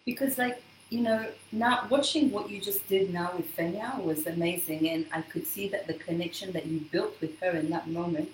[0.05, 4.89] because like you know now watching what you just did now with Fenya was amazing
[4.89, 8.29] and I could see that the connection that you built with her in that moment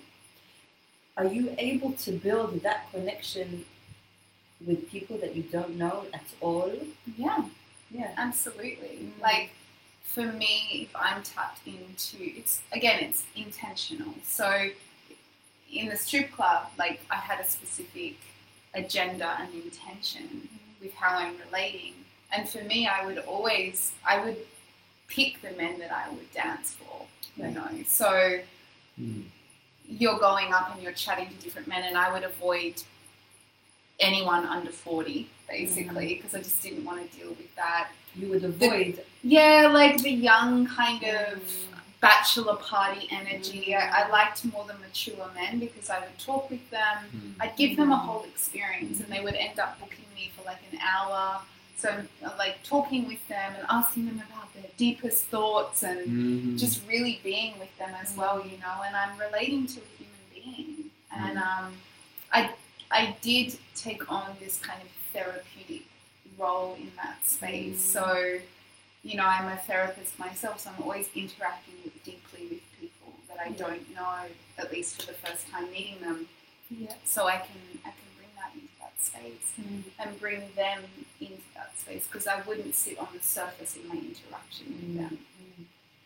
[1.16, 3.64] are you able to build that connection
[4.66, 6.72] with people that you don't know at all
[7.16, 7.44] Yeah,
[7.90, 8.98] yeah absolutely.
[9.02, 9.22] Mm.
[9.22, 9.50] Like
[10.02, 14.14] for me, if I'm tapped into it's again, it's intentional.
[14.24, 14.68] So
[15.72, 18.16] in the strip club, like I had a specific
[18.74, 20.48] agenda and intention
[20.80, 21.94] with how I'm relating.
[22.32, 24.36] And for me, I would always, I would
[25.08, 27.68] pick the men that I would dance for, you know.
[27.86, 28.40] So
[29.00, 29.24] Mm.
[29.88, 32.82] You're going up and you're chatting to different men, and I would avoid
[34.00, 36.16] anyone under 40, basically, mm.
[36.16, 37.88] because I just didn't want to deal with that.
[38.14, 41.42] you would avoid Yeah, like the young kind of
[42.00, 43.68] bachelor party energy.
[43.70, 43.92] Mm.
[43.92, 46.98] I, I liked more the mature men because I would talk with them.
[47.14, 47.34] Mm.
[47.40, 48.00] I'd give them a mm.
[48.00, 51.40] whole experience, and they would end up booking me for like an hour.
[51.78, 52.02] So,
[52.38, 56.58] like talking with them and asking them about their deepest thoughts and Mhm.
[56.58, 58.82] just really being with them as well, you know.
[58.86, 61.76] And I'm relating to a human being, and um,
[62.32, 62.50] I
[62.90, 65.82] I did take on this kind of therapeutic
[66.38, 67.78] role in that space.
[67.80, 67.92] Mm.
[67.94, 68.40] So,
[69.02, 73.38] you know, I'm a therapist myself, so I'm always interacting with, deeply with people that
[73.40, 73.56] I Yeah.
[73.64, 74.20] don't know,
[74.58, 76.28] at least for the first time meeting them.
[76.70, 78.05] yeah So I can I can
[79.12, 80.82] bring that into that space and bring them
[81.20, 84.96] into that space because I wouldn't sit on the surface in my interaction with Mm.
[84.96, 85.18] them.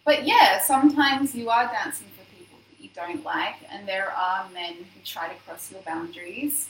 [0.04, 4.48] But yeah, sometimes you are dancing for people that you don't like, and there are
[4.50, 6.68] men who try to cross your boundaries.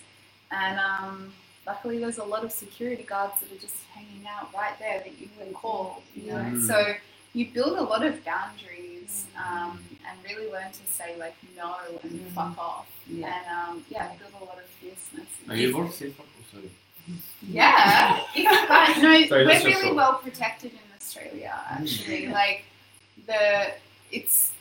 [0.51, 1.33] And um,
[1.66, 5.18] luckily, there's a lot of security guards that are just hanging out right there that
[5.20, 6.03] you can call.
[6.14, 6.66] You know, Mm.
[6.66, 6.95] so
[7.33, 12.11] you build a lot of boundaries um, and really learn to say like no and
[12.20, 12.33] Mm.
[12.33, 12.89] fuck off.
[13.11, 15.28] Yeah And um, yeah, build a lot of fierceness.
[15.48, 16.14] Are you able to?
[16.20, 16.70] Oh, sorry.
[17.42, 19.96] Yeah, if you guys, no, Sorry, we're really fault.
[19.96, 21.54] well protected in Australia.
[21.70, 22.64] Actually, like
[23.26, 23.72] the
[24.12, 24.52] it's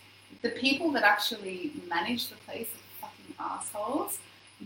[0.42, 2.68] the people that actually manage the place
[3.02, 4.18] are fucking assholes.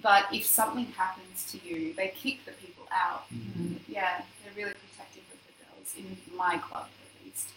[0.02, 3.26] But if something happens to you, they kick the people out.
[3.34, 3.78] Mhm.
[3.88, 7.48] Yeah, they're really protective of the girls in my club at least.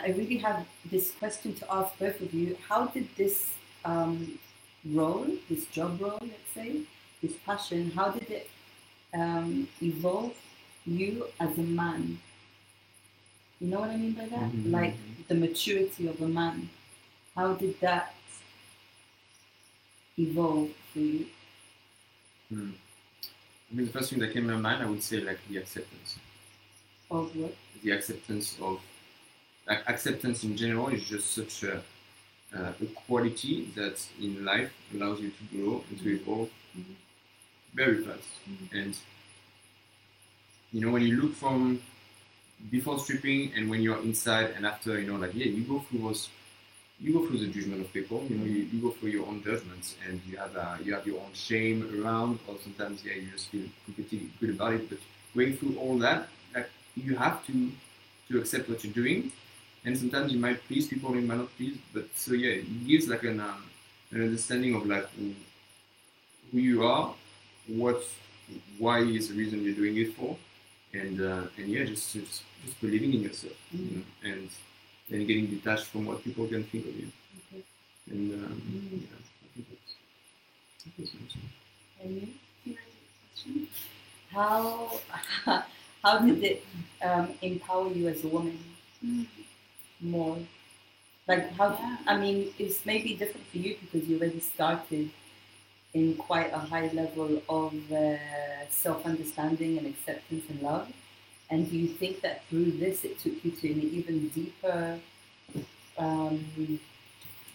[0.00, 2.56] I really have this question to ask both of you.
[2.68, 3.48] How did this
[3.84, 4.38] um,
[4.84, 6.82] role, this job role, let's say,
[7.22, 8.50] this passion, how did it
[9.14, 10.34] um, evolve
[10.86, 12.18] you as a man?
[13.60, 14.52] You know what I mean by that?
[14.52, 14.70] Mhm.
[14.70, 14.94] Like
[15.26, 16.68] the maturity of a man.
[17.34, 18.14] How did that
[20.16, 21.26] evolve for you?
[22.48, 22.70] Hmm.
[23.70, 25.58] I mean, the first thing that came to my mind, I would say like the
[25.58, 26.16] acceptance.
[27.10, 27.54] Of what?
[27.82, 28.80] The acceptance of
[29.66, 31.82] like acceptance in general is just such a,
[32.56, 36.94] uh, a quality that in life allows you to grow and to evolve Mhm.
[37.74, 38.28] very fast.
[38.72, 38.94] And
[40.72, 41.80] you know, when you look from
[42.70, 46.00] before stripping and when you're inside and after, you know, like yeah, you go through
[46.00, 46.28] those,
[47.00, 48.24] you go through the judgment of people.
[48.28, 51.06] You know, you, you go through your own judgments and you have uh, you have
[51.06, 54.88] your own shame around, or sometimes yeah, you just feel completely good about it.
[54.90, 54.98] But
[55.34, 57.72] going through all that, like you have to
[58.30, 59.32] to accept what you're doing,
[59.84, 61.76] and sometimes you might please people, you might not please.
[61.94, 63.64] But so yeah, it gives like an um,
[64.12, 65.32] an understanding of like who,
[66.52, 67.14] who you are,
[67.68, 68.02] what
[68.78, 70.36] why is the reason you're doing it for,
[70.92, 74.48] and uh, and yeah, just just, just believing in yourself, you know, and
[75.10, 77.08] then getting detached from what people can think of you,
[77.52, 77.62] Okay.
[78.10, 79.00] and um, Mm.
[79.02, 79.94] yeah, I think that's,
[80.86, 82.10] I think that's my you?
[82.14, 83.68] Can you repeat the question?
[84.32, 85.00] How
[86.04, 86.64] how did it
[87.02, 88.58] um, empower you as a woman
[90.00, 90.38] more?
[91.26, 91.70] Like how?
[91.70, 91.96] Yeah.
[92.06, 95.10] I mean, it's maybe different for you because you already started
[95.94, 98.16] in quite a high level of uh,
[98.68, 100.88] self-understanding and acceptance and love.
[101.50, 104.98] And do you think that through this, it took you to an even deeper
[105.96, 106.80] um,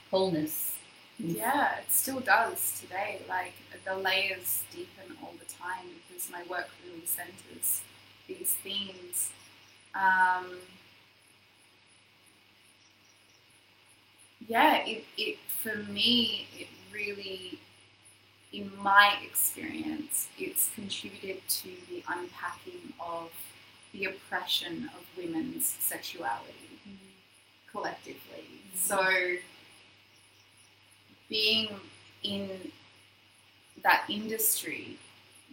[0.10, 0.72] wholeness?
[1.20, 3.22] Yeah, it still does today.
[3.30, 3.54] Like
[3.86, 7.82] the layers deepen all the time because my work really centers
[8.28, 9.30] these themes.
[9.94, 10.58] Um,
[14.48, 17.60] yeah, it, it for me it really,
[18.52, 23.32] in my experience, it's contributed to the unpacking of
[23.94, 26.54] the oppression of women's sexuality
[27.72, 28.46] collectively.
[28.46, 28.78] Mm-hmm.
[28.78, 29.38] So
[31.30, 31.70] being
[32.24, 32.50] in
[33.84, 34.98] that industry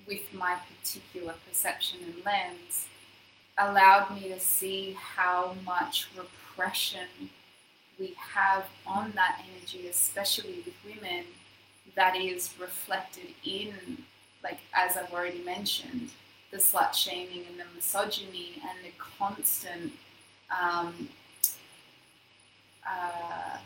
[0.07, 2.87] with my particular perception and lens
[3.59, 7.31] allowed me to see how much repression
[8.01, 11.25] we have on that energy, especially with women,
[11.95, 13.75] that is reflected in,
[14.43, 16.11] like, as I've already mentioned,
[16.51, 19.93] the slut shaming and the misogyny and the constant.
[20.51, 21.09] Um,
[22.89, 23.59] uh,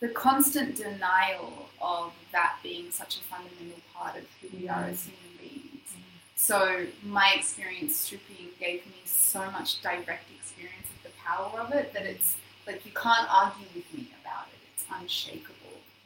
[0.00, 5.04] the constant denial of that being such a fundamental part of who we are as
[5.04, 5.94] human beings.
[6.34, 10.86] So my experience stripping gave me so much direct experience
[11.26, 14.58] power of it that it's like you can't argue with me about it.
[14.74, 15.54] It's unshakable.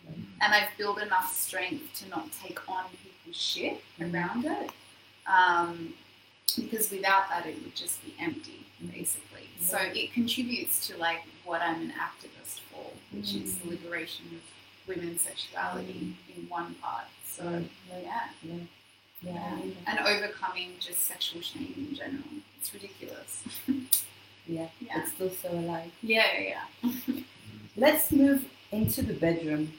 [0.08, 0.22] Mm-hmm.
[0.40, 4.14] And I've built enough strength to not take on people's shit mm-hmm.
[4.14, 4.70] around it.
[5.26, 5.94] Um,
[6.56, 9.48] because without that it would just be empty, basically.
[9.60, 13.70] So it contributes to like what I'm an activist for, which is the mm-hmm.
[13.70, 17.04] liberation of women's sexuality in one part.
[17.26, 18.28] So yeah.
[18.42, 18.52] Yeah.
[18.52, 18.54] Yeah.
[19.22, 19.58] Yeah.
[19.86, 22.24] And overcoming just sexual shame in general.
[22.58, 23.44] It's ridiculous.
[24.50, 24.66] Yeah.
[24.80, 25.00] Yeah.
[25.00, 25.92] It's still so alive.
[26.02, 26.92] Yeah, yeah, yeah.
[27.76, 29.72] Let's move into the bedroom.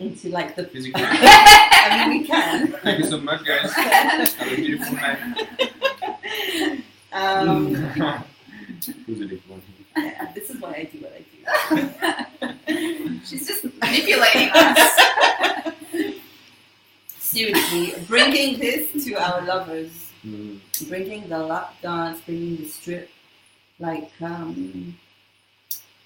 [0.00, 0.64] Into like the.
[0.64, 1.00] physical.
[1.04, 2.72] I mean, we can.
[2.82, 3.72] Thank you so much, guys.
[3.74, 5.18] Have a beautiful night.
[7.12, 9.62] Um, Who's a different one?
[9.96, 13.20] yeah, this is why I do what I do.
[13.24, 14.98] She's just manipulating us.
[17.18, 20.60] Seriously, bringing this to our lovers, Mm.
[20.88, 23.10] bringing the lap dance, bringing the strip,
[23.80, 24.96] like um,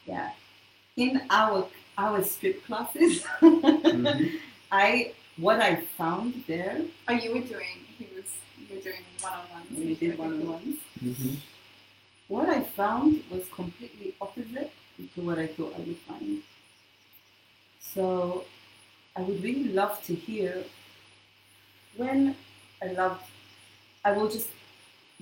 [0.07, 0.31] yeah,
[0.97, 4.39] in our our strip classes, Mhm.
[4.73, 8.25] I what I found there, Oh, you were doing, he was,
[8.59, 9.87] you were doing one on one.
[9.87, 10.77] we did one on ones.
[11.05, 11.37] Mhm.
[12.29, 14.73] What I found was completely opposite
[15.14, 16.43] to what I thought I would find.
[17.81, 18.45] So
[19.14, 20.64] I would really love to hear
[21.97, 22.35] when
[22.83, 23.23] I loved,
[24.07, 24.49] I will just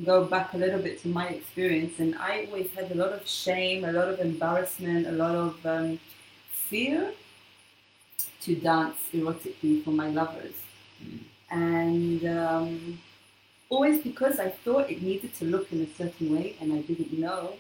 [0.04, 3.26] go back a little bit to my experience, and I always had a lot of
[3.26, 5.98] shame, a lot of embarrassment, a lot of um,
[6.50, 7.12] fear
[8.42, 10.56] to dance erotically for my lovers.
[11.50, 12.98] And um,
[13.70, 17.12] always because I thought it needed to look in a certain way and I didn't
[17.18, 17.54] know,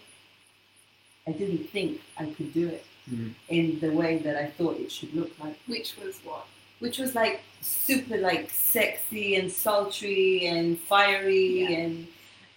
[1.26, 3.34] I didn't think I could do it Mhm.
[3.48, 5.56] in the way that I thought it should look like.
[5.66, 6.46] Which was what?
[6.84, 11.78] Which was like super like sexy and sultry and fiery Yeah.
[11.80, 11.94] and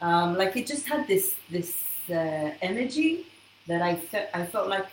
[0.08, 1.26] um, like it just had this
[1.56, 1.72] this
[2.20, 3.12] uh, energy
[3.70, 4.88] that I felt I felt like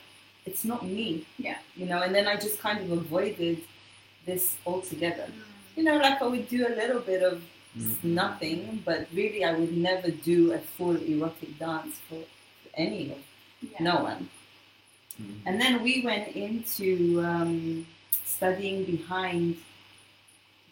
[0.49, 1.09] it's not me.
[1.47, 1.59] Yeah.
[1.81, 3.59] You know, and then I just kind of avoided
[4.29, 5.27] this altogether.
[5.29, 5.77] Mm.
[5.77, 7.37] You know, like I would do a little bit of
[7.77, 8.05] Mhm.
[8.23, 12.21] nothing, but really I would never do a full erotic dance for,
[12.63, 13.19] for any of
[13.73, 13.81] Yeah.
[13.91, 14.23] no one.
[15.21, 15.37] Mhm.
[15.47, 16.89] And then we went into
[17.31, 17.87] um,
[18.25, 19.57] studying behind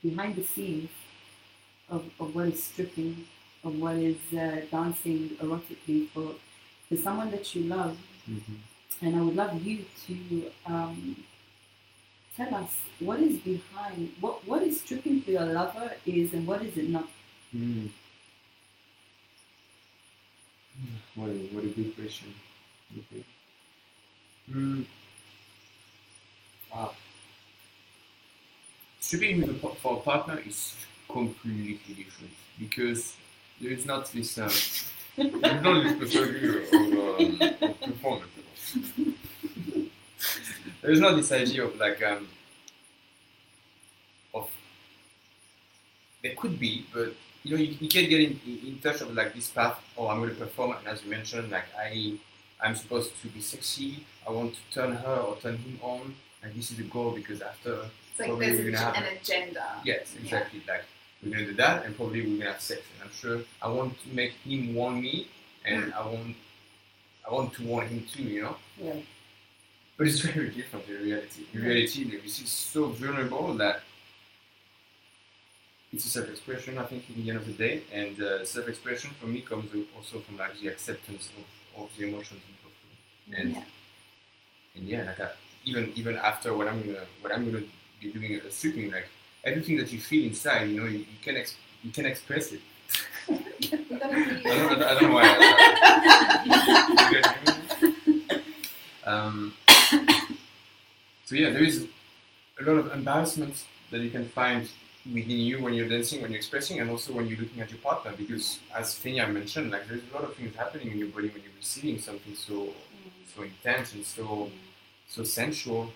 [0.03, 0.90] behind the scenes
[1.88, 3.24] of, of what is stripping,
[3.64, 6.34] of what is uh, dancing erotically for
[6.88, 7.96] for someone that you love.
[8.28, 8.59] Mhm.
[9.03, 11.24] And I would love you to um,
[12.36, 16.62] tell us what is behind what what is stripping for your lover is and what
[16.62, 17.09] is it not.
[17.55, 17.90] Mm.
[21.14, 22.34] What a, what a good question.
[22.98, 23.24] Okay.
[24.50, 24.86] Mm.
[26.72, 26.92] Wow.
[29.12, 30.74] Stripping with a, for a partner is
[31.06, 33.14] completely different because
[33.60, 34.38] there is not this.
[34.38, 34.48] Um,
[35.18, 38.76] There's no this perspective of, um, of performance.
[40.80, 42.26] there is not this idea of like um,
[44.32, 44.48] of
[46.22, 49.34] there could be, but you know you, you can get in, in touch of like
[49.34, 49.78] this path.
[49.98, 52.14] Oh, I'm going to perform, and as you mentioned, like I
[52.62, 54.06] I'm supposed to be sexy.
[54.26, 57.42] I want to turn her or turn him on, and this is the goal because
[57.42, 59.64] after It's like Probably there's we're a, gonna have an agenda.
[59.84, 60.84] yes, exactly like
[61.22, 64.00] we're gonna do that, and probably we're gonna have sex, and I'm sure I want
[64.02, 65.28] to make him want me,
[65.64, 66.36] and I want
[67.26, 68.56] I want to want him too, you know.
[68.78, 68.96] Yeah.
[69.96, 71.46] But it's very different in reality.
[71.54, 73.80] In reality, the is so vulnerable that
[75.92, 76.76] it's a self-expression.
[76.78, 80.20] I think in the end of the day, and uh, self-expression for me comes also
[80.20, 83.40] from like the acceptance of, of the emotions you go through.
[83.40, 83.64] And Yeah.
[84.76, 85.30] and yeah, like I,
[85.64, 87.64] even even after what I'm gonna what I'm gonna
[88.03, 89.09] be doing a stripping, like
[89.44, 92.61] everything that you feel inside, you know, you, you can ex- you can express it.
[93.30, 93.36] I
[94.44, 95.28] don't, I don't know why.
[99.05, 99.53] Um,
[101.24, 101.86] so yeah, there is
[102.61, 104.68] a lot of embarrassment that you can find
[105.07, 107.80] within you when you're dancing, when you're expressing, and also when you're looking at your
[107.80, 108.12] partner.
[108.16, 111.42] Because as Fenia mentioned, like there's a lot of things happening in your body when
[111.42, 112.68] you're receiving something so
[113.34, 114.50] so intense and so
[115.09, 115.92] so sensual.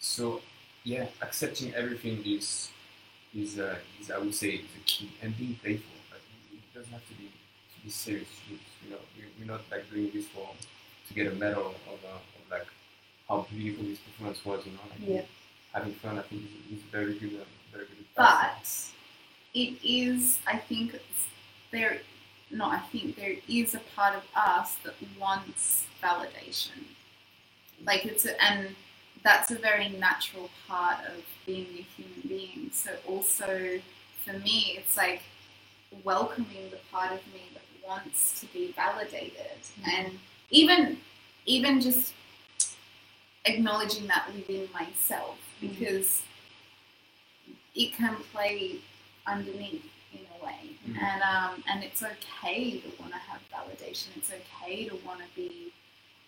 [0.00, 0.40] So
[0.84, 2.70] yeah, accepting everything is
[3.34, 5.92] is uh, is I would say the key and being playful.
[6.10, 6.20] Like,
[6.52, 8.28] it doesn't have to be to be serious.
[8.50, 10.48] You know, we- we're not like doing this for
[11.08, 12.66] to get a medal of, uh, of like
[13.28, 14.64] how beautiful this performance was.
[14.66, 15.22] You know, like, Yeah.
[15.72, 16.18] having fun.
[16.18, 18.06] I think is, is very good, um, very good.
[18.16, 18.66] But
[19.54, 20.98] it is, I think,
[21.70, 22.00] there.
[22.50, 26.80] No, I think there is a part of us that wants validation.
[27.84, 28.74] Like it's, a, and
[29.22, 32.70] that's a very natural part of being a human being.
[32.72, 33.80] So also,
[34.24, 35.22] for me, it's like
[36.04, 39.58] welcoming the part of me that wants to be validated,
[39.90, 40.18] and
[40.50, 40.98] even,
[41.46, 42.12] even just
[43.44, 46.22] acknowledging that within myself because
[47.74, 48.76] it can play
[49.26, 50.98] underneath in a way Mhm.
[51.02, 55.26] and um, and it's okay to want to have validation it's okay to want to
[55.34, 55.72] be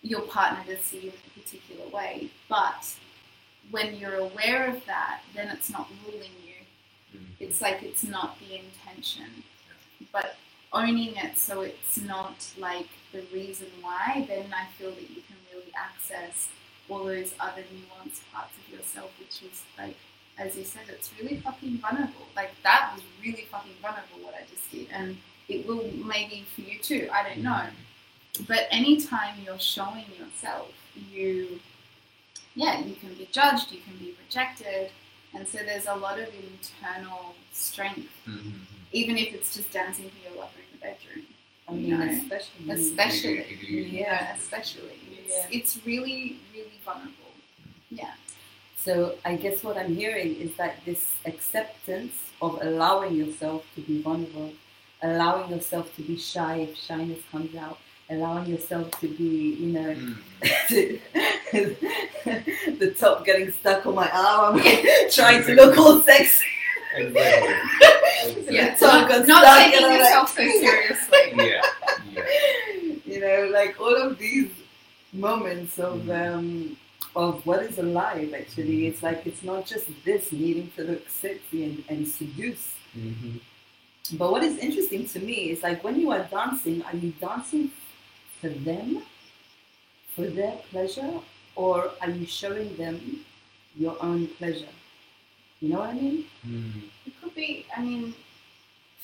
[0.01, 2.95] your partner to see you in a particular way but
[3.69, 7.17] when you're aware of that then it's not ruling you.
[7.17, 7.25] Mm.
[7.39, 9.43] it's like it's not the intention.
[10.11, 10.35] But
[10.73, 15.35] owning it so it's not like the reason why then i feel that you can
[15.51, 16.47] really access
[16.89, 19.95] all those other nuanced parts of yourself which is like
[20.37, 22.25] as you said it's really fucking vulnerable.
[22.35, 25.17] Like that was really fucking vulnerable what i just did and
[25.49, 27.65] it will maybe for you too i don't know
[28.47, 30.71] but anytime you're showing yourself
[31.11, 31.59] you
[32.55, 34.91] yeah you can be judged you can be rejected
[35.33, 38.53] and so there's a lot of internal strength Mhm.
[38.91, 41.25] even if it's just dancing for your lover in the bedroom
[41.69, 42.05] I mean, No.
[42.05, 42.71] especially.
[42.71, 43.83] especially Agree.
[43.85, 47.33] you know, especially it's, it's really really vulnerable
[47.89, 48.13] yeah
[48.83, 54.01] So I guess what I'm hearing is that this acceptance of allowing yourself to be
[54.01, 54.53] vulnerable,
[55.03, 57.77] allowing yourself to be shy if shyness comes out,
[58.11, 60.99] allowing yourself to be, you know, Mm.
[62.79, 64.59] the top getting stuck on my arm,
[65.11, 66.45] trying to look all sexy.
[66.95, 67.53] Exactly.
[68.55, 71.61] yeah The top not taking and I'm like- yourself so seriously Yeah,
[72.13, 72.23] yeah.
[73.05, 74.49] you know, like all of these
[75.13, 76.35] moments of Mhm.
[76.37, 76.77] um,
[77.15, 78.33] of what is alive.
[78.33, 82.65] Actually, it's like it's not just this needing to look sexy and, and seduce.
[82.97, 83.39] Mhm.
[84.13, 87.71] But what is interesting to me is like when you are dancing, are you dancing
[88.41, 89.03] for them,
[90.15, 91.13] for their pleasure,
[91.55, 93.23] or are you showing them
[93.77, 94.73] your own pleasure?
[95.59, 96.25] You know what I mean?
[96.45, 96.81] Mm.
[97.05, 97.67] It could be.
[97.77, 98.15] I mean,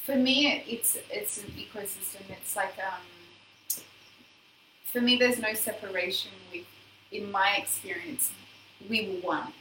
[0.03, 2.23] for me, it's it's an ecosystem.
[2.31, 3.83] It's like um,
[4.85, 6.65] for me, there's no separation with.
[7.09, 8.31] In my experience,
[8.89, 9.53] we were one.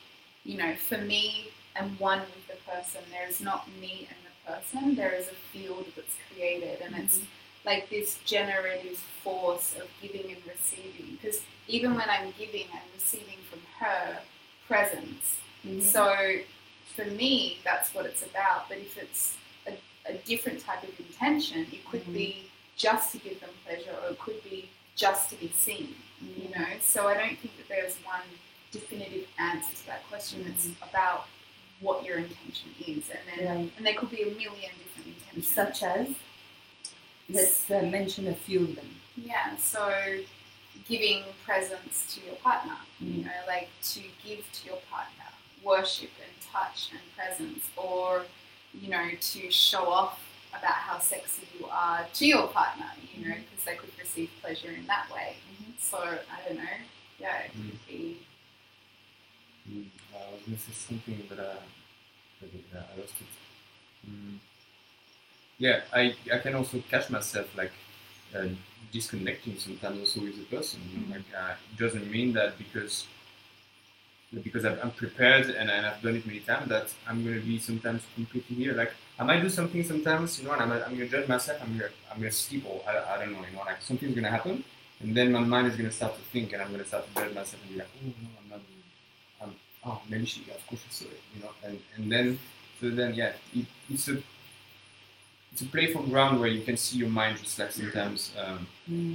[0.45, 3.03] You know, for me, I'm one with the person.
[3.12, 4.97] There is not me and the person.
[4.97, 7.20] There is a field that's created, and it's
[7.66, 11.18] like this generative force of giving and receiving.
[11.20, 14.18] Because even when I'm giving, I'm receiving from her
[14.68, 15.36] presence.
[15.66, 15.80] Mm-hmm.
[15.80, 16.14] So
[16.94, 18.68] for me, that's what it's about.
[18.68, 19.36] But if it's
[19.66, 19.72] a,
[20.08, 22.14] a different type of intention, it could Mhm.
[22.14, 25.96] be just to give them pleasure, or it could be just to be seen.
[26.20, 26.60] You mm-hmm.
[26.62, 26.68] know.
[26.80, 28.22] So I don't think that there's one
[28.70, 30.44] definitive answer to that question.
[30.48, 30.88] It's mm-hmm.
[30.88, 31.26] about
[31.80, 33.72] what your intention is, and then Right.
[33.76, 35.48] and there could be a million different intentions.
[35.48, 36.08] Such as,
[37.31, 38.89] let's uh, mention a few of them.
[39.16, 39.93] Yeah, so
[40.89, 43.24] giving presents to your partner, you Mm.
[43.27, 45.24] know, like to give to your partner
[45.62, 48.24] worship and touch and presence, or
[48.74, 50.20] you know, to show off
[50.53, 54.70] about how sexy you are to your partner, you know, because they could receive pleasure
[54.70, 55.37] in that way.
[55.79, 56.77] So I don't know,
[57.18, 58.18] yeah, it could be.
[59.68, 59.87] Mm.
[60.14, 61.57] I was gonna say something, but uh,
[62.41, 64.09] but, uh, I lost it.
[64.11, 64.39] Mm.
[65.59, 67.72] Yeah, I I can also catch myself like
[68.34, 68.48] uh,
[68.92, 70.80] disconnecting sometimes also with the person.
[70.92, 73.07] Know, like uh, it doesn't mean that because
[74.42, 77.59] because I've, I'm prepared and, and I've done it many times that I'm gonna be
[77.59, 78.74] sometimes completely here.
[78.74, 81.59] Like I might do something sometimes, you know, and I'm, I'm gonna judge myself.
[81.62, 84.30] I'm gonna I'm gonna sleep or I, I don't know, you know, like something's gonna
[84.30, 84.64] happen,
[85.00, 87.34] and then my mind is gonna start to think, and I'm gonna start to judge
[87.34, 88.61] myself and be like, oh no, I'm not.
[89.42, 89.54] I'm,
[89.86, 92.38] oh, maybe she, of course she saw it, you know, and and then
[92.80, 94.18] so then yeah, it, it's a
[95.57, 98.66] it's a playful ground where you can see your mind just like sometimes um,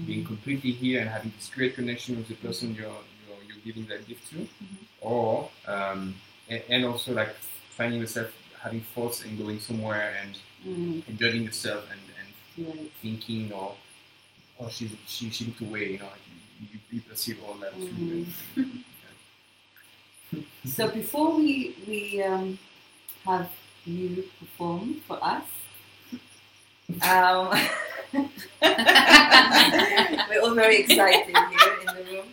[0.08, 2.86] being completely here and having this great connection with the person you're
[3.28, 4.48] you're, you're giving that gift to,
[5.02, 6.16] or um,
[6.50, 7.30] and, and also like
[7.78, 10.38] finding yourself having thoughts and going somewhere and,
[10.68, 12.92] Mm, and judging yourself and, and right.
[13.02, 13.74] thinking or
[14.58, 16.10] or she she she looked away, you know,
[16.60, 17.74] you, you, you perceive all that.
[17.76, 18.26] Mhm.
[20.66, 22.58] So before we we um,
[23.26, 23.50] have
[23.86, 25.46] you perform for us,
[27.04, 27.50] um,
[30.30, 32.26] we're all very excited here in the room.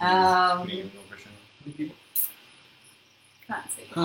[0.00, 1.30] um, Me, no question.
[1.76, 1.96] People.
[3.46, 3.82] Can't see.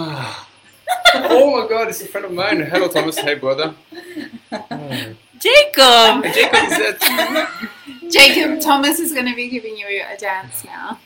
[1.16, 2.62] oh my god, it's a friend of mine.
[2.62, 3.18] Hello, Thomas.
[3.18, 3.74] Hey, brother.
[5.40, 6.24] Jacob!
[6.24, 7.70] Jacob is that?
[8.10, 11.00] Jacob, Thomas is going to be giving you a dance now.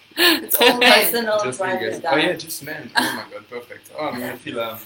[0.43, 2.13] It's all personal Just you private guys.
[2.13, 2.91] Oh yeah, just men.
[2.95, 3.91] Oh my god, perfect.
[3.97, 4.80] Oh, I'm gonna feel um.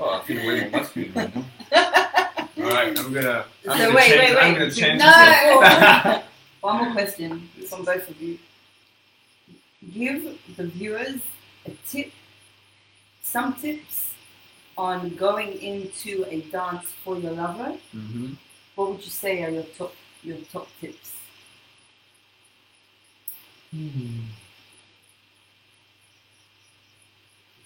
[0.00, 1.44] Oh, I feel way more masculine right now.
[2.64, 3.44] All right, I'm gonna.
[3.68, 4.58] I'm So gonna wait, change, wait, I'm wait.
[4.58, 4.98] gonna change.
[5.00, 6.22] No.
[6.60, 8.38] One more question from both of you.
[9.92, 11.20] Give the viewers
[11.66, 12.10] a tip,
[13.22, 14.12] some tips
[14.78, 17.76] on going into a dance for your lover.
[17.94, 18.32] mm-hmm.
[18.76, 21.12] What would you say are your top your top tips?
[23.72, 24.43] If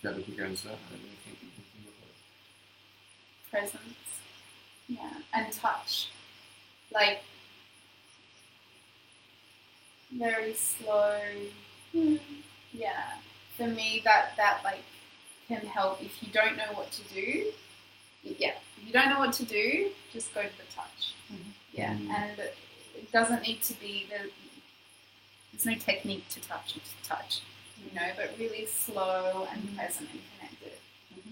[0.03, 3.99] you have a quick answer, I don't think you can think of presence,
[4.89, 6.09] yeah, and touch,
[6.93, 7.23] like
[10.17, 11.19] very slow.
[12.73, 13.05] Yeah,
[13.57, 14.83] for me that that like
[15.49, 17.51] can help if you don't know what to do.
[18.23, 21.15] Yeah, if you don't know what to do, just go to the touch.
[21.73, 22.11] Yeah, Mm.
[22.11, 24.31] and it doesn't need to be the.
[25.53, 26.77] There's no technique to touch.
[26.77, 27.41] It's touch,
[27.85, 30.79] you know, but really slow and present and connected.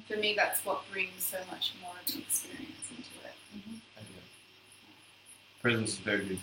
[0.08, 3.34] For me, that's what brings so much more of an experience into it.
[3.96, 4.02] it.
[5.62, 6.38] Presence is very good,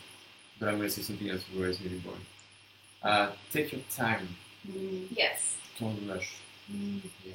[0.59, 2.19] but I'm gonna say something else where it's really boring.
[3.01, 4.27] Uh, take your time.
[5.11, 5.55] Yes.
[5.79, 6.35] Don't rush.
[6.69, 7.33] Yeah,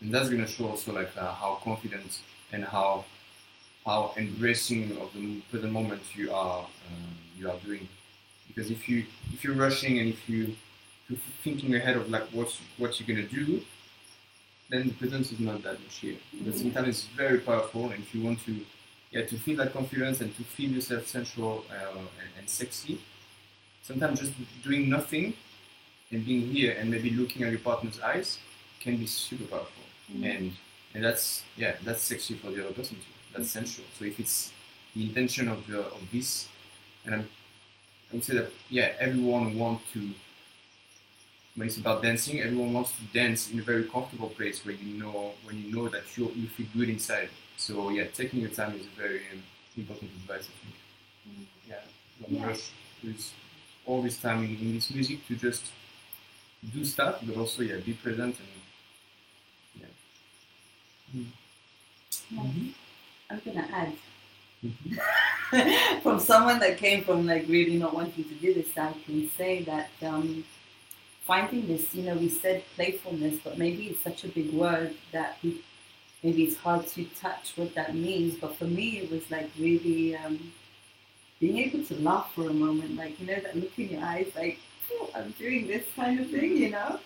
[0.00, 2.20] and that's gonna show also like uh, how confident
[2.52, 3.04] and how
[3.84, 7.88] how embracing of the present moment you are um, you are doing.
[8.48, 10.54] Because if you if you're rushing and if you
[11.42, 13.62] thinking ahead of like what's what you're gonna do,
[14.70, 16.16] then the presence is not that much here.
[16.44, 18.60] But sometimes it's very powerful, and if you want to
[19.10, 23.00] yeah to feel that confidence and to feel yourself sensual uh, and, and sexy,
[23.82, 24.32] sometimes just
[24.62, 25.34] doing nothing
[26.10, 28.38] and being here and maybe looking at your partner's eyes
[28.80, 29.84] can be super powerful.
[30.22, 30.52] And
[30.94, 33.12] and that's yeah that's sexy for the other person too.
[33.34, 33.84] That's sensual.
[33.98, 34.52] So if it's
[34.94, 36.48] the intention of the of this
[37.04, 37.28] and I'm,
[38.10, 40.10] I would say that yeah everyone wants to
[41.56, 44.94] when it's about dancing everyone wants to dance in a very comfortable place where you
[45.02, 48.72] know when you know that you you feel good inside So yeah, taking your time
[48.80, 49.42] is a very um,
[49.76, 50.46] important advice.
[50.52, 50.74] I think.
[51.70, 51.82] Yeah,
[52.20, 52.46] don't Yeah.
[52.48, 52.64] rush.
[53.02, 53.32] There's
[53.86, 55.64] all this time in, in this music to just
[56.74, 58.48] do stuff, but also yeah, be present and
[59.80, 59.86] yeah.
[63.30, 63.92] I'm gonna add
[64.64, 66.00] Mhm.
[66.02, 69.62] from someone that came from like really not wanting to do this, I can say
[69.64, 70.44] that um,
[71.26, 75.38] finding this, you know, we said playfulness, but maybe it's such a big word that
[75.42, 75.60] we,
[76.22, 78.36] maybe it's hard to touch what that means.
[78.36, 80.52] But for me, it was like really um,
[81.40, 84.30] being able to laugh for a moment, like you know, that look in your eyes,
[84.36, 84.58] like
[84.92, 87.00] oh, I'm doing this kind of thing, you know,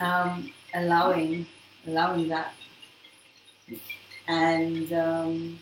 [0.00, 1.46] um, allowing,
[1.86, 2.54] allowing that,
[4.28, 4.92] and.
[4.92, 5.58] Um,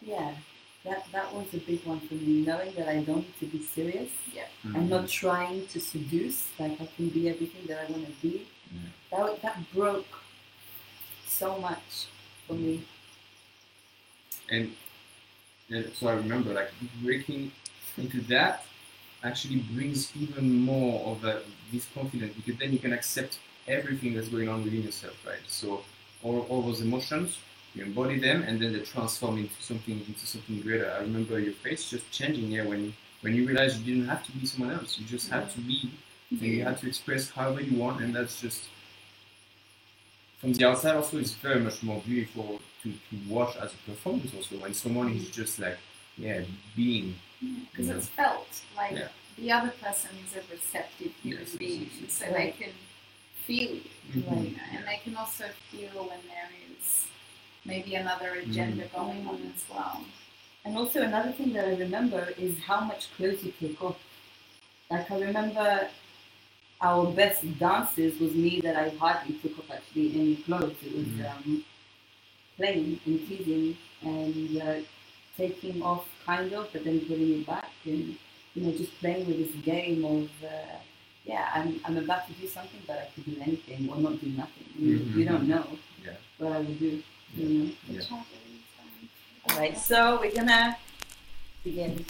[0.00, 0.32] yeah,
[0.84, 2.44] that that was a big one for me.
[2.44, 5.26] Knowing that I don't need to be serious Yeah, I'm not mm-hmm.
[5.26, 8.46] trying to seduce, like I can be everything that I want to be.
[8.72, 9.26] Yeah.
[9.26, 10.06] That that broke
[11.26, 12.06] so much
[12.46, 12.82] for me.
[14.50, 14.54] Mm-hmm.
[14.56, 14.72] and
[15.70, 16.70] and so I remember like
[17.02, 17.52] breaking
[17.96, 18.64] into that
[19.22, 24.28] actually brings even more of a, this confidence because then you can accept everything that's
[24.28, 25.38] going on within yourself, right?
[25.46, 25.82] So
[26.22, 27.38] all, all those emotions,
[27.74, 30.90] you embody them and then they transform into something into something greater.
[30.90, 32.92] I remember your face just changing here when
[33.22, 34.98] when you realized you didn't have to be someone else.
[34.98, 35.90] You just had to be
[36.30, 38.62] and you had to express however you want and that's just
[40.38, 44.32] from the outside also it's very much more beautiful to, to watch as a performance
[44.34, 45.76] also when someone is just like
[46.16, 46.40] yeah
[46.76, 47.14] being
[47.70, 47.94] because Yeah.
[47.96, 49.08] it's felt like Yeah.
[49.36, 52.72] the other person is a receptive human Yes, being, so they can
[53.46, 54.14] feel you, Mhm.
[54.14, 54.22] you
[54.56, 56.48] know, and they can also feel when there
[56.80, 57.06] is
[57.64, 58.92] maybe another agenda Mm.
[58.94, 60.04] going on as well.
[60.64, 63.98] And also another thing that I remember is how much clothes you take off.
[64.90, 65.88] Like I remember
[66.80, 70.76] our best dances was me that I hardly took off actually any clothes.
[70.84, 71.30] It was Mhm.
[71.30, 71.64] um,
[72.56, 74.74] playing and teasing and uh,
[75.36, 78.16] taking off kind of, but then putting it back and
[78.54, 80.76] you know just playing with this game of uh,
[81.24, 84.28] yeah, I'm, I'm about to do something, but I could do anything or not do
[84.30, 84.64] nothing.
[84.78, 85.28] You, you Mhm.
[85.30, 85.66] don't know
[86.04, 86.12] Yeah.
[86.38, 87.02] what I would do.
[87.36, 87.70] Know.
[87.88, 88.00] Yeah.
[89.48, 90.76] All right, so we're gonna
[91.64, 92.04] begin.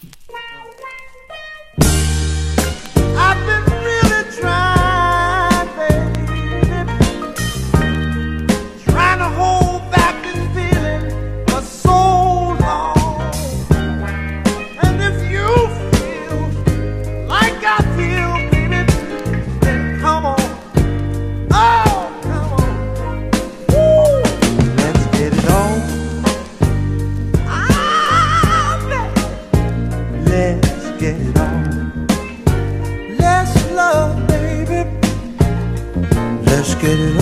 [36.91, 37.20] Get it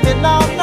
[0.00, 0.20] baby.
[0.20, 0.57] No,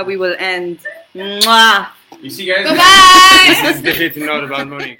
[0.00, 0.78] how we will end.
[1.14, 1.88] Mwah!
[2.22, 3.60] You see, guys, Goodbye!
[3.62, 4.96] this is the hit note about money.